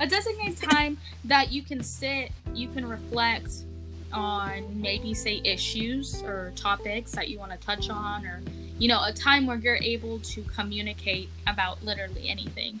A 0.00 0.06
designated 0.06 0.56
time 0.56 0.98
that 1.24 1.52
you 1.52 1.62
can 1.62 1.82
sit, 1.82 2.30
you 2.54 2.68
can 2.68 2.86
reflect 2.88 3.50
on 4.12 4.80
maybe 4.80 5.12
say 5.14 5.40
issues 5.44 6.22
or 6.22 6.52
topics 6.56 7.12
that 7.12 7.28
you 7.28 7.38
want 7.38 7.52
to 7.52 7.58
touch 7.58 7.90
on, 7.90 8.24
or 8.26 8.40
you 8.78 8.88
know, 8.88 9.02
a 9.04 9.12
time 9.12 9.46
where 9.46 9.56
you're 9.56 9.76
able 9.76 10.18
to 10.20 10.42
communicate 10.42 11.28
about 11.46 11.82
literally 11.82 12.28
anything. 12.28 12.78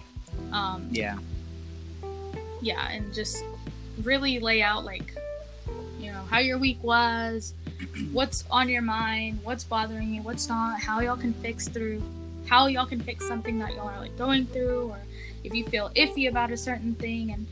Um, 0.52 0.88
Yeah. 0.90 1.18
yeah, 2.60 2.88
and 2.90 3.12
just 3.14 3.44
really 4.02 4.38
lay 4.38 4.62
out 4.62 4.84
like, 4.84 5.14
you 5.98 6.12
know, 6.12 6.22
how 6.30 6.38
your 6.38 6.58
week 6.58 6.78
was, 6.82 7.54
what's 8.12 8.44
on 8.50 8.68
your 8.68 8.82
mind, 8.82 9.40
what's 9.42 9.64
bothering 9.64 10.14
you, 10.14 10.22
what's 10.22 10.48
not, 10.48 10.78
how 10.80 11.00
y'all 11.00 11.16
can 11.16 11.32
fix 11.34 11.68
through, 11.68 12.02
how 12.46 12.66
y'all 12.66 12.86
can 12.86 13.00
fix 13.00 13.26
something 13.26 13.58
that 13.58 13.74
y'all 13.74 13.88
are 13.88 14.00
like 14.00 14.16
going 14.16 14.46
through, 14.46 14.88
or 14.90 14.98
if 15.44 15.54
you 15.54 15.64
feel 15.66 15.90
iffy 15.96 16.28
about 16.28 16.50
a 16.50 16.56
certain 16.56 16.94
thing, 16.94 17.32
and 17.32 17.46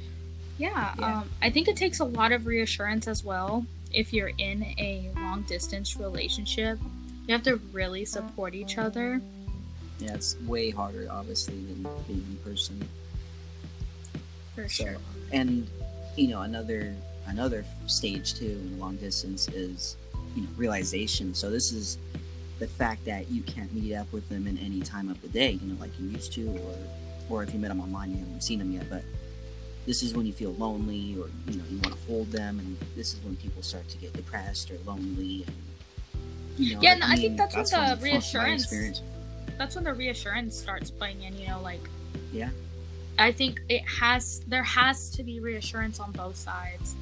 yeah, 0.58 0.94
Yeah. 0.98 1.18
Um, 1.18 1.30
I 1.42 1.50
think 1.50 1.68
it 1.68 1.76
takes 1.76 2.00
a 2.00 2.04
lot 2.04 2.32
of 2.32 2.46
reassurance 2.46 3.08
as 3.08 3.24
well 3.24 3.66
if 3.92 4.12
you're 4.12 4.32
in 4.38 4.62
a 4.78 5.10
long 5.16 5.42
distance 5.42 5.96
relationship. 5.96 6.78
You 7.26 7.32
have 7.32 7.42
to 7.44 7.56
really 7.72 8.04
support 8.04 8.54
each 8.54 8.76
other. 8.78 9.20
Yeah, 9.98 10.14
it's 10.14 10.36
way 10.46 10.70
harder, 10.70 11.08
obviously, 11.10 11.54
than 11.54 11.82
being 12.06 12.24
in 12.28 12.36
person. 12.44 12.86
For 14.54 14.68
So, 14.68 14.84
sure. 14.84 14.96
and 15.32 15.66
you 16.16 16.28
know, 16.28 16.42
another 16.42 16.94
another 17.26 17.64
stage 17.86 18.34
too 18.34 18.60
in 18.62 18.78
long 18.78 18.96
distance 18.96 19.48
is 19.48 19.96
you 20.36 20.42
know 20.42 20.48
realization. 20.56 21.34
So 21.34 21.50
this 21.50 21.72
is 21.72 21.98
the 22.58 22.66
fact 22.68 23.04
that 23.04 23.30
you 23.30 23.42
can't 23.42 23.73
meet 23.75 23.94
up 23.94 24.11
with 24.12 24.28
them 24.28 24.46
in 24.46 24.56
any 24.58 24.80
time 24.80 25.08
of 25.11 25.20
the 25.23 25.28
day, 25.28 25.52
you 25.52 25.66
know, 25.73 25.80
like 25.80 25.90
you 25.99 26.08
used 26.08 26.32
to, 26.34 26.46
or 26.49 26.76
or 27.30 27.42
if 27.42 27.52
you 27.54 27.58
met 27.58 27.68
them 27.68 27.80
online, 27.80 28.11
you 28.12 28.18
haven't 28.18 28.42
seen 28.42 28.58
them 28.58 28.70
yet. 28.73 28.88
But 28.90 29.02
this 29.87 30.02
is 30.02 30.14
when 30.14 30.25
you 30.26 30.32
feel 30.32 30.52
lonely, 30.54 31.16
or 31.18 31.28
you 31.50 31.58
know, 31.58 31.64
you 31.70 31.78
want 31.78 31.94
to 31.96 32.06
hold 32.06 32.30
them, 32.30 32.58
and 32.61 32.76
this 32.96 33.12
is 33.14 33.20
when 33.25 33.37
people 33.37 33.62
start 33.62 33.88
to 33.88 33.99
get 33.99 34.12
depressed 34.12 34.70
or 34.70 34.78
lonely. 34.87 35.44
And, 35.46 35.56
you 36.58 36.75
know, 36.76 36.80
Yeah, 36.82 36.90
like 36.90 36.99
no, 37.00 37.06
I 37.06 37.14
me, 37.16 37.20
think 37.23 37.37
that's 37.38 37.54
what 37.56 37.68
from- 37.70 37.99
the 37.99 38.04
reassurance- 38.04 38.62
experience. 38.64 39.02
that's 39.58 39.75
when 39.75 39.84
the 39.84 39.94
reassurance 39.94 40.56
starts 40.56 40.90
playing 40.90 41.23
in 41.23 41.37
you 41.38 41.46
know 41.49 41.61
like 41.61 41.88
Yeah. 42.32 42.50
i 43.18 43.30
think 43.30 43.61
it 43.68 43.82
has 43.87 44.40
there 44.49 44.62
has 44.64 45.11
to 45.11 45.23
be 45.23 45.38
reassurance 45.40 46.00
on 46.00 46.11
both 46.12 46.34
sides 46.37 46.94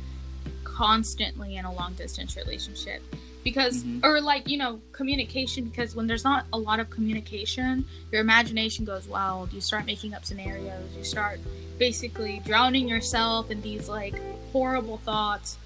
constantly 0.64 1.56
in 1.56 1.64
a 1.64 1.72
long 1.72 1.94
distance 1.94 2.36
relationship 2.36 3.02
because 3.44 3.82
Mhm. 3.84 4.04
or 4.04 4.20
like 4.20 4.48
you 4.48 4.56
know 4.56 4.80
communication 4.92 5.64
because 5.64 5.94
when 5.96 6.06
there's 6.06 6.24
not 6.24 6.46
a 6.52 6.58
lot 6.58 6.78
of 6.80 6.88
communication 6.90 7.84
your 8.10 8.20
imagination 8.20 8.84
goes 8.84 9.06
wild 9.08 9.52
you 9.52 9.60
start 9.60 9.84
making 9.86 10.14
up 10.14 10.24
scenarios 10.24 10.84
you 10.96 11.04
start 11.04 11.40
basically 11.78 12.40
drowning 12.44 12.88
yourself 12.88 13.50
in 13.50 13.60
these 13.62 13.88
like 13.88 14.14
horrible 14.52 14.98
thoughts 14.98 15.56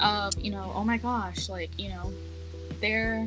of 0.00 0.38
you 0.38 0.50
know 0.50 0.72
oh 0.74 0.84
my 0.84 0.96
gosh 0.98 1.48
like 1.48 1.70
you 1.78 1.88
know 1.88 2.12
they're 2.80 3.26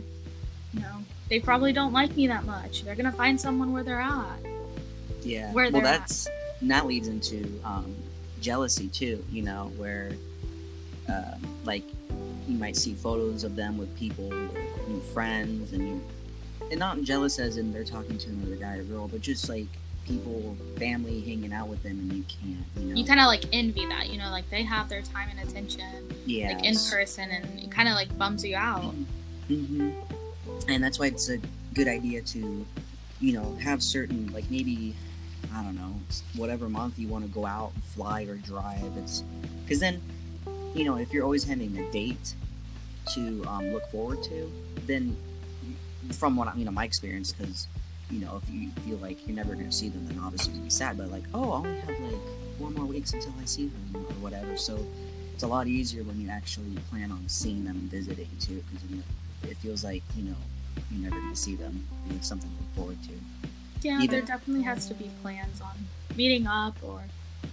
you 0.73 0.79
know 0.79 0.97
they 1.29 1.39
probably 1.39 1.73
don't 1.73 1.93
like 1.93 2.15
me 2.15 2.27
that 2.27 2.45
much 2.45 2.83
they're 2.83 2.95
gonna 2.95 3.11
find 3.11 3.39
someone 3.39 3.71
where 3.73 3.83
they're 3.83 4.01
at 4.01 4.37
Yeah. 5.23 5.51
where 5.53 5.71
well, 5.71 5.81
they're 5.81 5.91
at. 5.93 5.99
that's 6.01 6.27
and 6.61 6.69
that 6.71 6.85
leads 6.85 7.07
into 7.07 7.59
um, 7.65 7.93
jealousy 8.41 8.87
too. 8.87 9.23
You 9.31 9.41
know, 9.41 9.71
where 9.77 10.11
uh, 11.09 11.35
like 11.65 11.83
you 12.47 12.57
might 12.57 12.75
see 12.75 12.93
photos 12.93 13.43
of 13.43 13.55
them 13.55 13.77
with 13.77 13.95
people, 13.97 14.29
new 14.87 14.99
friends, 15.13 15.73
and 15.73 15.87
you 15.87 16.01
and 16.71 16.79
not 16.79 17.01
jealous 17.01 17.39
as 17.39 17.57
in 17.57 17.71
they're 17.71 17.83
talking 17.83 18.17
to 18.17 18.29
another 18.29 18.55
guy 18.55 18.77
or 18.77 18.83
girl, 18.83 19.07
but 19.07 19.21
just 19.21 19.49
like 19.49 19.67
people, 20.05 20.57
family 20.77 21.21
hanging 21.21 21.53
out 21.53 21.67
with 21.67 21.81
them, 21.83 21.99
and 21.99 22.13
you 22.13 22.23
can't. 22.23 22.65
You 22.77 22.89
know. 22.89 22.95
you 22.95 23.05
kind 23.05 23.19
of 23.19 23.27
like 23.27 23.45
envy 23.53 23.85
that 23.87 24.09
you 24.09 24.17
know 24.17 24.29
like 24.31 24.49
they 24.49 24.63
have 24.63 24.89
their 24.89 25.01
time 25.01 25.29
and 25.29 25.47
attention 25.47 26.09
yeah. 26.25 26.53
like 26.53 26.65
in 26.65 26.75
person 26.89 27.29
and 27.29 27.59
it 27.59 27.71
kind 27.71 27.87
of 27.87 27.95
like 27.95 28.15
bums 28.17 28.43
you 28.43 28.55
out 28.55 28.93
hmm 29.47 29.91
And 30.67 30.83
that's 30.83 30.99
why 30.99 31.07
it's 31.07 31.29
a 31.29 31.39
good 31.73 31.87
idea 31.87 32.21
to, 32.21 32.65
you 33.19 33.33
know, 33.33 33.55
have 33.61 33.81
certain 33.83 34.31
like 34.33 34.49
maybe 34.49 34.95
I 35.53 35.63
don't 35.63 35.75
know 35.75 35.93
whatever 36.35 36.69
month 36.69 36.97
you 36.97 37.07
want 37.07 37.25
to 37.25 37.31
go 37.31 37.45
out, 37.45 37.71
fly 37.93 38.23
or 38.23 38.35
drive. 38.35 38.95
It's 38.97 39.23
because 39.63 39.79
then, 39.79 40.01
you 40.73 40.83
know, 40.85 40.97
if 40.97 41.11
you're 41.13 41.23
always 41.23 41.43
having 41.43 41.77
a 41.77 41.91
date 41.91 42.33
to 43.13 43.43
um, 43.47 43.71
look 43.73 43.85
forward 43.91 44.23
to, 44.23 44.51
then 44.85 45.15
from 46.13 46.35
what 46.35 46.47
I, 46.47 46.55
you 46.55 46.65
know 46.65 46.71
my 46.71 46.83
experience, 46.85 47.31
because 47.31 47.67
you 48.09 48.19
know 48.19 48.41
if 48.43 48.53
you 48.53 48.69
feel 48.85 48.97
like 48.97 49.25
you're 49.27 49.35
never 49.35 49.53
going 49.53 49.65
to 49.67 49.71
see 49.71 49.89
them, 49.89 50.07
then 50.07 50.19
obviously 50.19 50.53
you'd 50.53 50.63
be 50.63 50.69
sad. 50.69 50.97
But 50.97 51.11
like, 51.11 51.23
oh, 51.33 51.51
I 51.51 51.55
only 51.57 51.79
have 51.81 51.99
like 51.99 52.21
four 52.57 52.69
more 52.71 52.85
weeks 52.85 53.13
until 53.13 53.33
I 53.41 53.45
see 53.45 53.67
them 53.67 53.95
or 54.05 54.13
whatever. 54.21 54.55
So 54.57 54.77
it's 55.33 55.43
a 55.43 55.47
lot 55.47 55.67
easier 55.67 56.03
when 56.03 56.19
you 56.21 56.29
actually 56.29 56.75
plan 56.89 57.11
on 57.11 57.23
seeing 57.27 57.65
them 57.65 57.75
and 57.77 57.89
visiting 57.91 58.29
too, 58.39 58.63
because 58.71 58.89
you 58.89 58.97
know, 58.97 59.03
it 59.49 59.57
feels 59.57 59.83
like 59.83 60.03
you 60.15 60.23
know 60.23 60.35
you're 60.91 61.03
never 61.09 61.19
going 61.19 61.31
to 61.33 61.35
see 61.39 61.55
them. 61.55 61.85
You 62.07 62.13
have 62.15 62.25
something 62.25 62.49
to 62.49 62.55
look 62.57 62.75
forward 62.75 62.97
to. 63.03 63.87
yeah 63.87 63.99
Either- 63.99 64.11
there 64.17 64.21
definitely 64.21 64.63
has 64.63 64.87
to 64.87 64.93
be 64.93 65.09
plans 65.21 65.61
on 65.61 65.75
meeting 66.15 66.45
up 66.47 66.75
or 66.83 67.01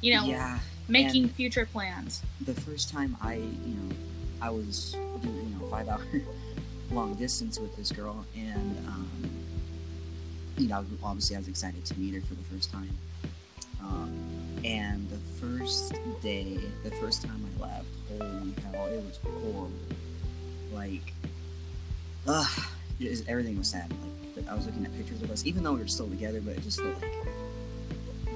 you 0.02 0.14
know 0.14 0.24
yeah, 0.24 0.58
making 0.90 1.28
future 1.30 1.66
plans 1.66 2.22
the 2.42 2.54
first 2.54 2.90
time 2.90 3.16
I, 3.22 3.34
you 3.34 3.74
know, 3.74 3.94
I 4.42 4.50
was 4.50 4.92
doing, 5.22 5.50
you 5.50 5.56
know, 5.58 5.66
five 5.66 5.88
hour 5.88 6.02
long 6.90 7.14
distance 7.14 7.58
with 7.58 7.76
this 7.76 7.92
girl, 7.92 8.24
and, 8.36 8.76
um, 8.88 9.08
you 10.56 10.68
know, 10.68 10.84
obviously 11.02 11.36
I 11.36 11.38
was 11.38 11.48
excited 11.48 11.84
to 11.84 11.98
meet 11.98 12.14
her 12.14 12.20
for 12.20 12.34
the 12.34 12.44
first 12.44 12.72
time. 12.72 12.90
Um, 13.80 14.12
and 14.64 15.08
the 15.08 15.18
first 15.40 15.94
day, 16.22 16.58
the 16.84 16.90
first 16.92 17.22
time 17.22 17.48
I 17.58 17.62
left, 17.62 17.86
holy 18.08 18.54
hell, 18.72 18.86
it 18.86 19.02
was 19.04 19.18
horrible. 19.22 19.70
Like, 20.72 21.14
ugh, 22.26 22.64
it 22.98 23.08
was, 23.08 23.26
everything 23.28 23.56
was 23.56 23.68
sad. 23.68 23.90
Like, 24.36 24.48
I 24.48 24.54
was 24.54 24.66
looking 24.66 24.84
at 24.84 24.94
pictures 24.96 25.22
of 25.22 25.30
us, 25.30 25.46
even 25.46 25.62
though 25.62 25.72
we 25.72 25.80
were 25.80 25.88
still 25.88 26.08
together, 26.08 26.40
but 26.40 26.56
it 26.56 26.62
just 26.62 26.80
felt 26.80 27.00
like 27.00 27.26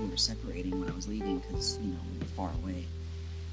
we 0.01 0.09
were 0.09 0.17
separating 0.17 0.81
when 0.81 0.91
I 0.91 0.95
was 0.95 1.09
leaving 1.09 1.41
because, 1.41 1.79
you 1.83 1.93
know, 1.93 1.99
far 2.37 2.51
away. 2.63 2.85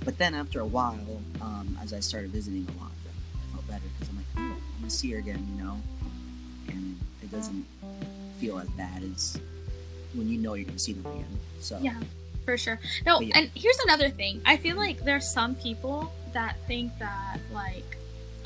But 0.04 0.18
then 0.18 0.34
after 0.34 0.60
a 0.60 0.66
while, 0.66 1.22
um, 1.42 1.78
as 1.82 1.94
I 1.94 2.00
started 2.00 2.32
visiting 2.32 2.68
a 2.68 2.82
lot, 2.82 2.92
I 3.06 3.54
felt 3.54 3.68
better 3.68 3.84
because 3.98 4.10
I'm 4.10 4.18
like, 4.18 4.26
oh, 4.38 4.42
I'm 4.42 4.80
gonna 4.80 4.90
see 4.90 5.12
her 5.12 5.20
again, 5.20 5.48
you 5.56 5.64
know, 5.64 5.78
and 6.70 7.00
it 7.22 7.32
doesn't 7.32 7.66
feel 8.40 8.58
as 8.58 8.70
bad 8.70 9.04
as 9.04 9.40
when 10.14 10.28
you 10.28 10.38
know 10.40 10.56
you're 10.56 10.66
gonna 10.66 10.80
see 10.80 10.94
them 10.94 11.06
again. 11.12 11.40
So 11.60 11.78
Yeah, 11.80 12.00
for 12.46 12.58
sure. 12.58 12.80
No, 13.06 13.22
yeah. 13.22 13.38
and 13.38 13.52
here's 13.54 13.80
another 13.80 14.10
thing. 14.10 14.42
I 14.46 14.58
feel 14.58 14.76
like 14.76 15.04
there's 15.04 15.28
some 15.30 15.56
people 15.56 16.12
that 16.34 16.56
think 16.68 16.98
that 16.98 17.40
like, 17.54 17.98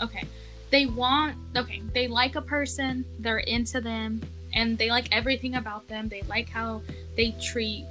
okay, 0.01 0.25
they 0.71 0.85
want 0.85 1.37
okay, 1.55 1.81
they 1.93 2.07
like 2.07 2.35
a 2.35 2.41
person, 2.41 3.05
they're 3.19 3.37
into 3.37 3.79
them, 3.79 4.21
and 4.53 4.77
they 4.77 4.89
like 4.89 5.15
everything 5.15 5.55
about 5.55 5.87
them. 5.87 6.09
They 6.09 6.23
like 6.23 6.49
how 6.49 6.81
they 7.15 7.31
treat 7.41 7.85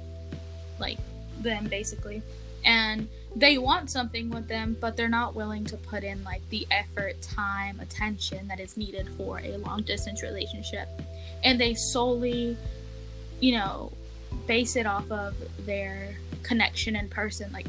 like 0.79 0.99
them 1.45 1.67
basically. 1.67 2.21
And 2.65 3.07
they 3.35 3.57
want 3.57 3.89
something 3.89 4.29
with 4.29 4.47
them, 4.47 4.75
but 4.81 4.97
they're 4.97 5.07
not 5.07 5.35
willing 5.35 5.65
to 5.65 5.77
put 5.77 6.03
in 6.03 6.23
like 6.23 6.41
the 6.49 6.67
effort, 6.71 7.21
time, 7.21 7.79
attention 7.79 8.47
that 8.47 8.59
is 8.59 8.75
needed 8.75 9.07
for 9.17 9.39
a 9.39 9.57
long 9.57 9.83
distance 9.83 10.23
relationship. 10.23 10.89
And 11.43 11.59
they 11.59 11.73
solely, 11.73 12.57
you 13.39 13.53
know, 13.57 13.91
base 14.47 14.75
it 14.75 14.85
off 14.85 15.09
of 15.11 15.35
their 15.65 16.15
connection 16.43 16.95
in 16.95 17.09
person 17.09 17.51
like 17.51 17.65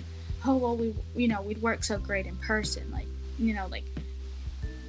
oh 0.47 0.56
well 0.56 0.76
we 0.76 0.95
you 1.14 1.28
know 1.28 1.40
we'd 1.42 1.61
work 1.62 1.83
so 1.83 1.99
great 1.99 2.26
in 2.26 2.37
person 2.37 2.83
like 2.92 3.06
you 3.38 3.54
know 3.54 3.66
like 3.68 3.85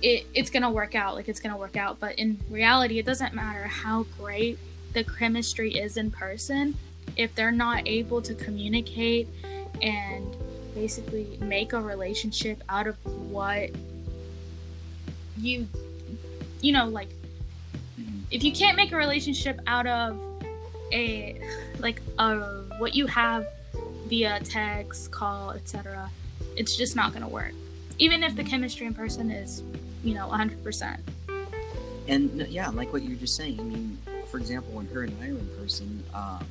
it, 0.01 0.25
it's 0.33 0.49
gonna 0.49 0.69
work 0.69 0.93
out 0.93 1.15
like 1.15 1.29
it's 1.29 1.39
gonna 1.39 1.57
work 1.57 1.77
out 1.77 1.99
but 1.99 2.15
in 2.19 2.37
reality 2.49 2.99
it 2.99 3.05
doesn't 3.05 3.33
matter 3.33 3.63
how 3.63 4.05
great 4.19 4.59
the 4.93 5.03
chemistry 5.03 5.73
is 5.73 5.97
in 5.97 6.11
person 6.11 6.75
if 7.15 7.33
they're 7.35 7.51
not 7.51 7.87
able 7.87 8.21
to 8.21 8.33
communicate 8.35 9.27
and 9.81 10.35
basically 10.73 11.37
make 11.41 11.73
a 11.73 11.81
relationship 11.81 12.61
out 12.69 12.87
of 12.87 12.95
what 13.31 13.69
you 15.37 15.67
you 16.61 16.71
know 16.71 16.85
like 16.87 17.09
if 18.29 18.43
you 18.43 18.51
can't 18.51 18.75
make 18.75 18.91
a 18.91 18.95
relationship 18.95 19.59
out 19.67 19.87
of 19.87 20.19
a 20.91 21.39
like 21.79 22.01
a 22.19 22.35
what 22.77 22.93
you 22.93 23.07
have 23.07 23.47
via 24.07 24.39
text 24.43 25.11
call 25.11 25.51
etc 25.51 26.09
it's 26.55 26.75
just 26.77 26.95
not 26.95 27.11
going 27.11 27.23
to 27.23 27.27
work 27.27 27.53
even 27.97 28.23
if 28.23 28.35
the 28.35 28.43
chemistry 28.43 28.85
in 28.85 28.93
person 28.93 29.31
is 29.31 29.63
you 30.03 30.13
know 30.13 30.27
100% 30.27 30.99
And 32.07 32.47
yeah, 32.47 32.69
like 32.69 32.93
what 32.93 33.03
you're 33.03 33.17
just 33.17 33.35
saying. 33.35 33.59
I 33.59 33.63
mean, 33.63 33.97
for 34.27 34.37
example, 34.37 34.73
when 34.73 34.87
her 34.87 35.03
and 35.03 35.13
I 35.21 35.33
were 35.33 35.39
in 35.39 35.49
person, 35.59 36.03
um, 36.13 36.45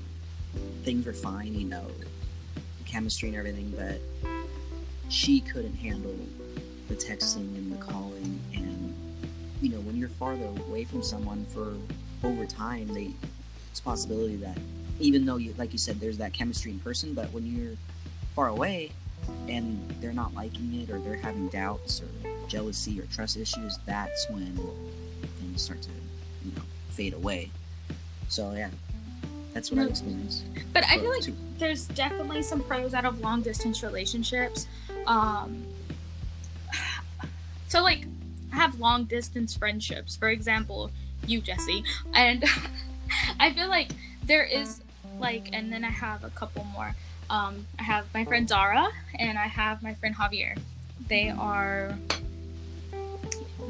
things 0.87 1.05
were 1.05 1.13
fine, 1.13 1.53
you 1.53 1.67
know, 1.67 1.85
the 2.55 2.85
chemistry 2.85 3.29
and 3.29 3.37
everything, 3.37 3.75
but 3.77 4.01
she 5.09 5.41
couldn't 5.41 5.75
handle 5.75 6.15
the 6.89 6.95
texting 6.95 7.57
and 7.57 7.73
the 7.73 7.77
calling. 7.77 8.41
And, 8.55 8.95
you 9.61 9.71
know, 9.71 9.81
when 9.81 9.97
you're 9.97 10.09
farther 10.11 10.47
away 10.69 10.85
from 10.85 11.03
someone 11.03 11.45
for 11.47 11.75
over 12.23 12.47
time, 12.47 12.87
they, 12.95 13.11
it's 13.69 13.81
possibility 13.81 14.37
that 14.37 14.57
even 15.01 15.27
though, 15.27 15.39
you, 15.39 15.55
like 15.59 15.73
you 15.73 15.79
said, 15.79 15.99
there's 15.99 16.19
that 16.19 16.33
chemistry 16.33 16.71
in 16.71 16.79
person, 16.79 17.15
but 17.15 17.33
when 17.33 17.45
you're 17.45 17.75
far 18.37 18.47
away 18.47 18.93
and 19.49 19.93
they're 20.01 20.13
not 20.13 20.35
liking 20.35 20.73
it 20.83 20.89
or 20.89 21.01
they're 21.01 21.17
having 21.17 21.49
doubts 21.49 22.01
or 22.01 22.31
jealousy 22.47 23.01
or 23.01 23.07
trust 23.07 23.37
issues, 23.37 23.77
that's 23.87 24.31
when 24.31 24.57
things 25.41 25.63
start 25.63 25.83
to, 25.83 25.91
you 26.45 26.55
know, 26.55 26.63
fade 26.91 27.13
away. 27.13 27.51
So 28.29 28.53
yeah, 28.53 28.71
that's 29.57 29.71
what 29.71 29.79
No. 29.79 29.87
experienced. 29.89 30.45
but 30.75 30.85
i 30.85 30.99
feel 30.99 31.09
like 31.09 31.23
too. 31.23 31.35
there's 31.59 31.87
definitely 31.89 32.43
some 32.43 32.61
pros 32.63 32.93
out 32.93 33.07
of 33.07 33.21
long 33.21 33.41
distance 33.41 33.83
relationships 33.83 34.67
um 35.07 35.65
so 37.67 37.83
like 37.83 38.05
i 38.53 38.57
have 38.57 38.79
long 38.79 39.05
distance 39.05 39.57
friendships 39.57 40.15
for 40.15 40.29
example 40.29 40.91
you 41.27 41.41
jesse 41.41 41.83
and 42.13 42.45
i 43.41 43.51
feel 43.51 43.69
like 43.71 43.93
there 44.25 44.45
is 44.45 44.83
like 45.19 45.49
and 45.55 45.73
then 45.73 45.85
i 45.85 45.91
have 45.91 46.23
a 46.23 46.31
couple 46.31 46.63
more 46.65 46.95
um 47.31 47.67
i 47.79 47.83
have 47.83 48.05
my 48.13 48.27
friend 48.27 48.47
zara 48.51 48.87
and 49.19 49.39
i 49.39 49.47
have 49.47 49.83
my 49.83 49.95
friend 49.95 50.15
javier 50.17 50.55
they 51.09 51.31
are 51.31 51.97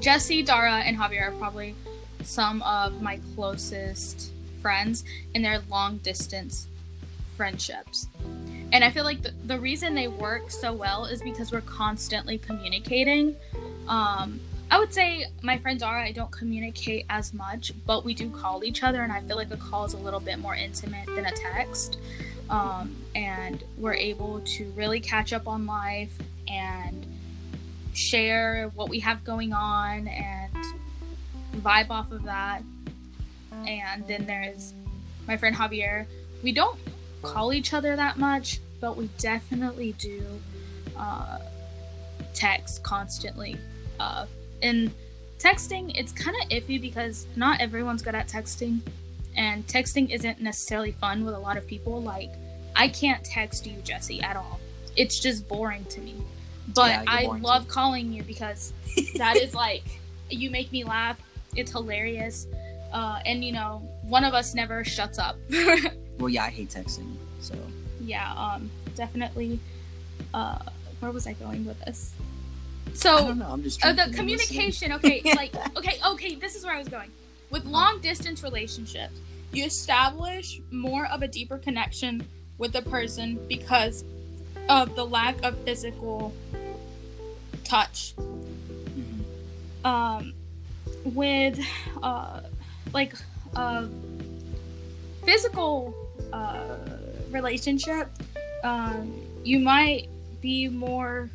jesse 0.00 0.42
dara 0.42 0.80
and 0.80 0.98
javier 0.98 1.28
are 1.28 1.32
probably 1.38 1.76
some 2.24 2.60
of 2.62 3.00
my 3.00 3.20
closest 3.36 4.32
friends 4.66 5.04
in 5.32 5.42
their 5.42 5.60
long 5.70 5.98
distance 5.98 6.66
friendships. 7.36 8.08
And 8.72 8.82
I 8.82 8.90
feel 8.90 9.04
like 9.04 9.22
the, 9.22 9.32
the 9.44 9.60
reason 9.60 9.94
they 9.94 10.08
work 10.08 10.50
so 10.50 10.72
well 10.72 11.04
is 11.04 11.22
because 11.22 11.52
we're 11.52 11.60
constantly 11.60 12.36
communicating. 12.36 13.36
Um, 13.86 14.40
I 14.68 14.80
would 14.80 14.92
say 14.92 15.26
my 15.40 15.56
friends 15.56 15.84
are, 15.84 15.96
I 15.96 16.10
don't 16.10 16.32
communicate 16.32 17.06
as 17.08 17.32
much, 17.32 17.74
but 17.86 18.04
we 18.04 18.12
do 18.12 18.28
call 18.28 18.64
each 18.64 18.82
other, 18.82 19.02
and 19.02 19.12
I 19.12 19.20
feel 19.20 19.36
like 19.36 19.52
a 19.52 19.56
call 19.56 19.84
is 19.84 19.92
a 19.92 19.98
little 19.98 20.18
bit 20.18 20.40
more 20.40 20.56
intimate 20.56 21.06
than 21.14 21.26
a 21.26 21.30
text. 21.30 21.98
Um, 22.50 22.96
and 23.14 23.62
we're 23.78 23.94
able 23.94 24.40
to 24.40 24.64
really 24.70 24.98
catch 24.98 25.32
up 25.32 25.46
on 25.46 25.64
life 25.66 26.18
and 26.48 27.06
share 27.94 28.72
what 28.74 28.88
we 28.88 28.98
have 28.98 29.22
going 29.22 29.52
on 29.52 30.08
and 30.08 30.52
vibe 31.62 31.90
off 31.90 32.10
of 32.10 32.24
that. 32.24 32.62
And 33.66 34.06
then 34.06 34.26
there's 34.26 34.74
my 35.26 35.36
friend 35.36 35.54
Javier. 35.54 36.06
We 36.42 36.52
don't 36.52 36.78
call 37.22 37.52
each 37.52 37.72
other 37.72 37.96
that 37.96 38.18
much, 38.18 38.60
but 38.80 38.96
we 38.96 39.08
definitely 39.18 39.92
do 39.92 40.24
uh, 40.96 41.38
text 42.34 42.82
constantly. 42.82 43.56
Uh, 43.98 44.26
and 44.62 44.90
texting, 45.38 45.92
it's 45.98 46.12
kind 46.12 46.36
of 46.42 46.48
iffy 46.50 46.80
because 46.80 47.26
not 47.36 47.60
everyone's 47.60 48.02
good 48.02 48.14
at 48.14 48.28
texting, 48.28 48.80
and 49.36 49.66
texting 49.66 50.10
isn't 50.10 50.40
necessarily 50.40 50.92
fun 50.92 51.24
with 51.24 51.34
a 51.34 51.38
lot 51.38 51.56
of 51.56 51.66
people. 51.66 52.02
Like, 52.02 52.32
I 52.74 52.88
can't 52.88 53.24
text 53.24 53.66
you, 53.66 53.78
Jesse, 53.82 54.20
at 54.22 54.36
all. 54.36 54.60
It's 54.96 55.18
just 55.18 55.46
boring 55.48 55.84
to 55.86 56.00
me. 56.00 56.14
But 56.74 56.88
Yeah, 56.88 57.04
I 57.06 57.26
love 57.26 57.68
calling 57.68 58.12
you 58.12 58.22
because 58.22 58.72
that 59.16 59.36
is 59.36 59.54
like, 59.54 59.84
you 60.30 60.50
make 60.50 60.72
me 60.72 60.84
laugh. 60.84 61.18
It's 61.54 61.70
hilarious. 61.70 62.46
Uh, 62.92 63.20
and 63.26 63.44
you 63.44 63.52
know, 63.52 63.82
one 64.02 64.24
of 64.24 64.34
us 64.34 64.54
never 64.54 64.84
shuts 64.84 65.18
up. 65.18 65.36
Well, 66.18 66.30
yeah, 66.30 66.44
I 66.44 66.48
hate 66.50 66.70
texting, 66.70 67.14
so 67.40 67.54
yeah, 68.00 68.32
um, 68.32 68.70
definitely. 68.94 69.60
Uh, 70.32 70.58
where 71.00 71.12
was 71.12 71.26
I 71.26 71.34
going 71.34 71.66
with 71.66 71.78
this? 71.80 72.14
I 72.86 72.94
So, 72.94 73.18
don't 73.18 73.38
know. 73.38 73.50
I'm 73.50 73.62
just 73.62 73.84
oh, 73.84 73.92
the 73.92 74.10
communication. 74.14 74.92
Okay, 74.92 75.20
like, 75.36 75.54
okay, 75.76 75.98
okay. 76.12 76.34
This 76.36 76.56
is 76.56 76.64
where 76.64 76.74
I 76.74 76.78
was 76.78 76.88
going. 76.88 77.10
With 77.50 77.66
long 77.66 78.00
distance 78.00 78.42
relationships, 78.42 79.20
you 79.52 79.66
establish 79.66 80.58
more 80.70 81.04
of 81.08 81.20
a 81.20 81.28
deeper 81.28 81.58
connection 81.58 82.26
with 82.56 82.72
the 82.72 82.80
person 82.80 83.38
because 83.46 84.02
of 84.70 84.96
the 84.96 85.04
lack 85.04 85.36
of 85.44 85.58
physical 85.64 86.32
touch. 87.64 88.14
listening. 88.16 89.24
um 89.84 90.32
with 91.04 91.60
uh 92.02 92.40
like 92.92 93.14
a 93.56 93.88
physical 95.24 95.94
uh 96.32 96.76
relationship 97.30 98.08
um 98.64 99.12
you 99.44 99.58
might 99.58 100.08
be 100.40 100.68
more 100.68 101.28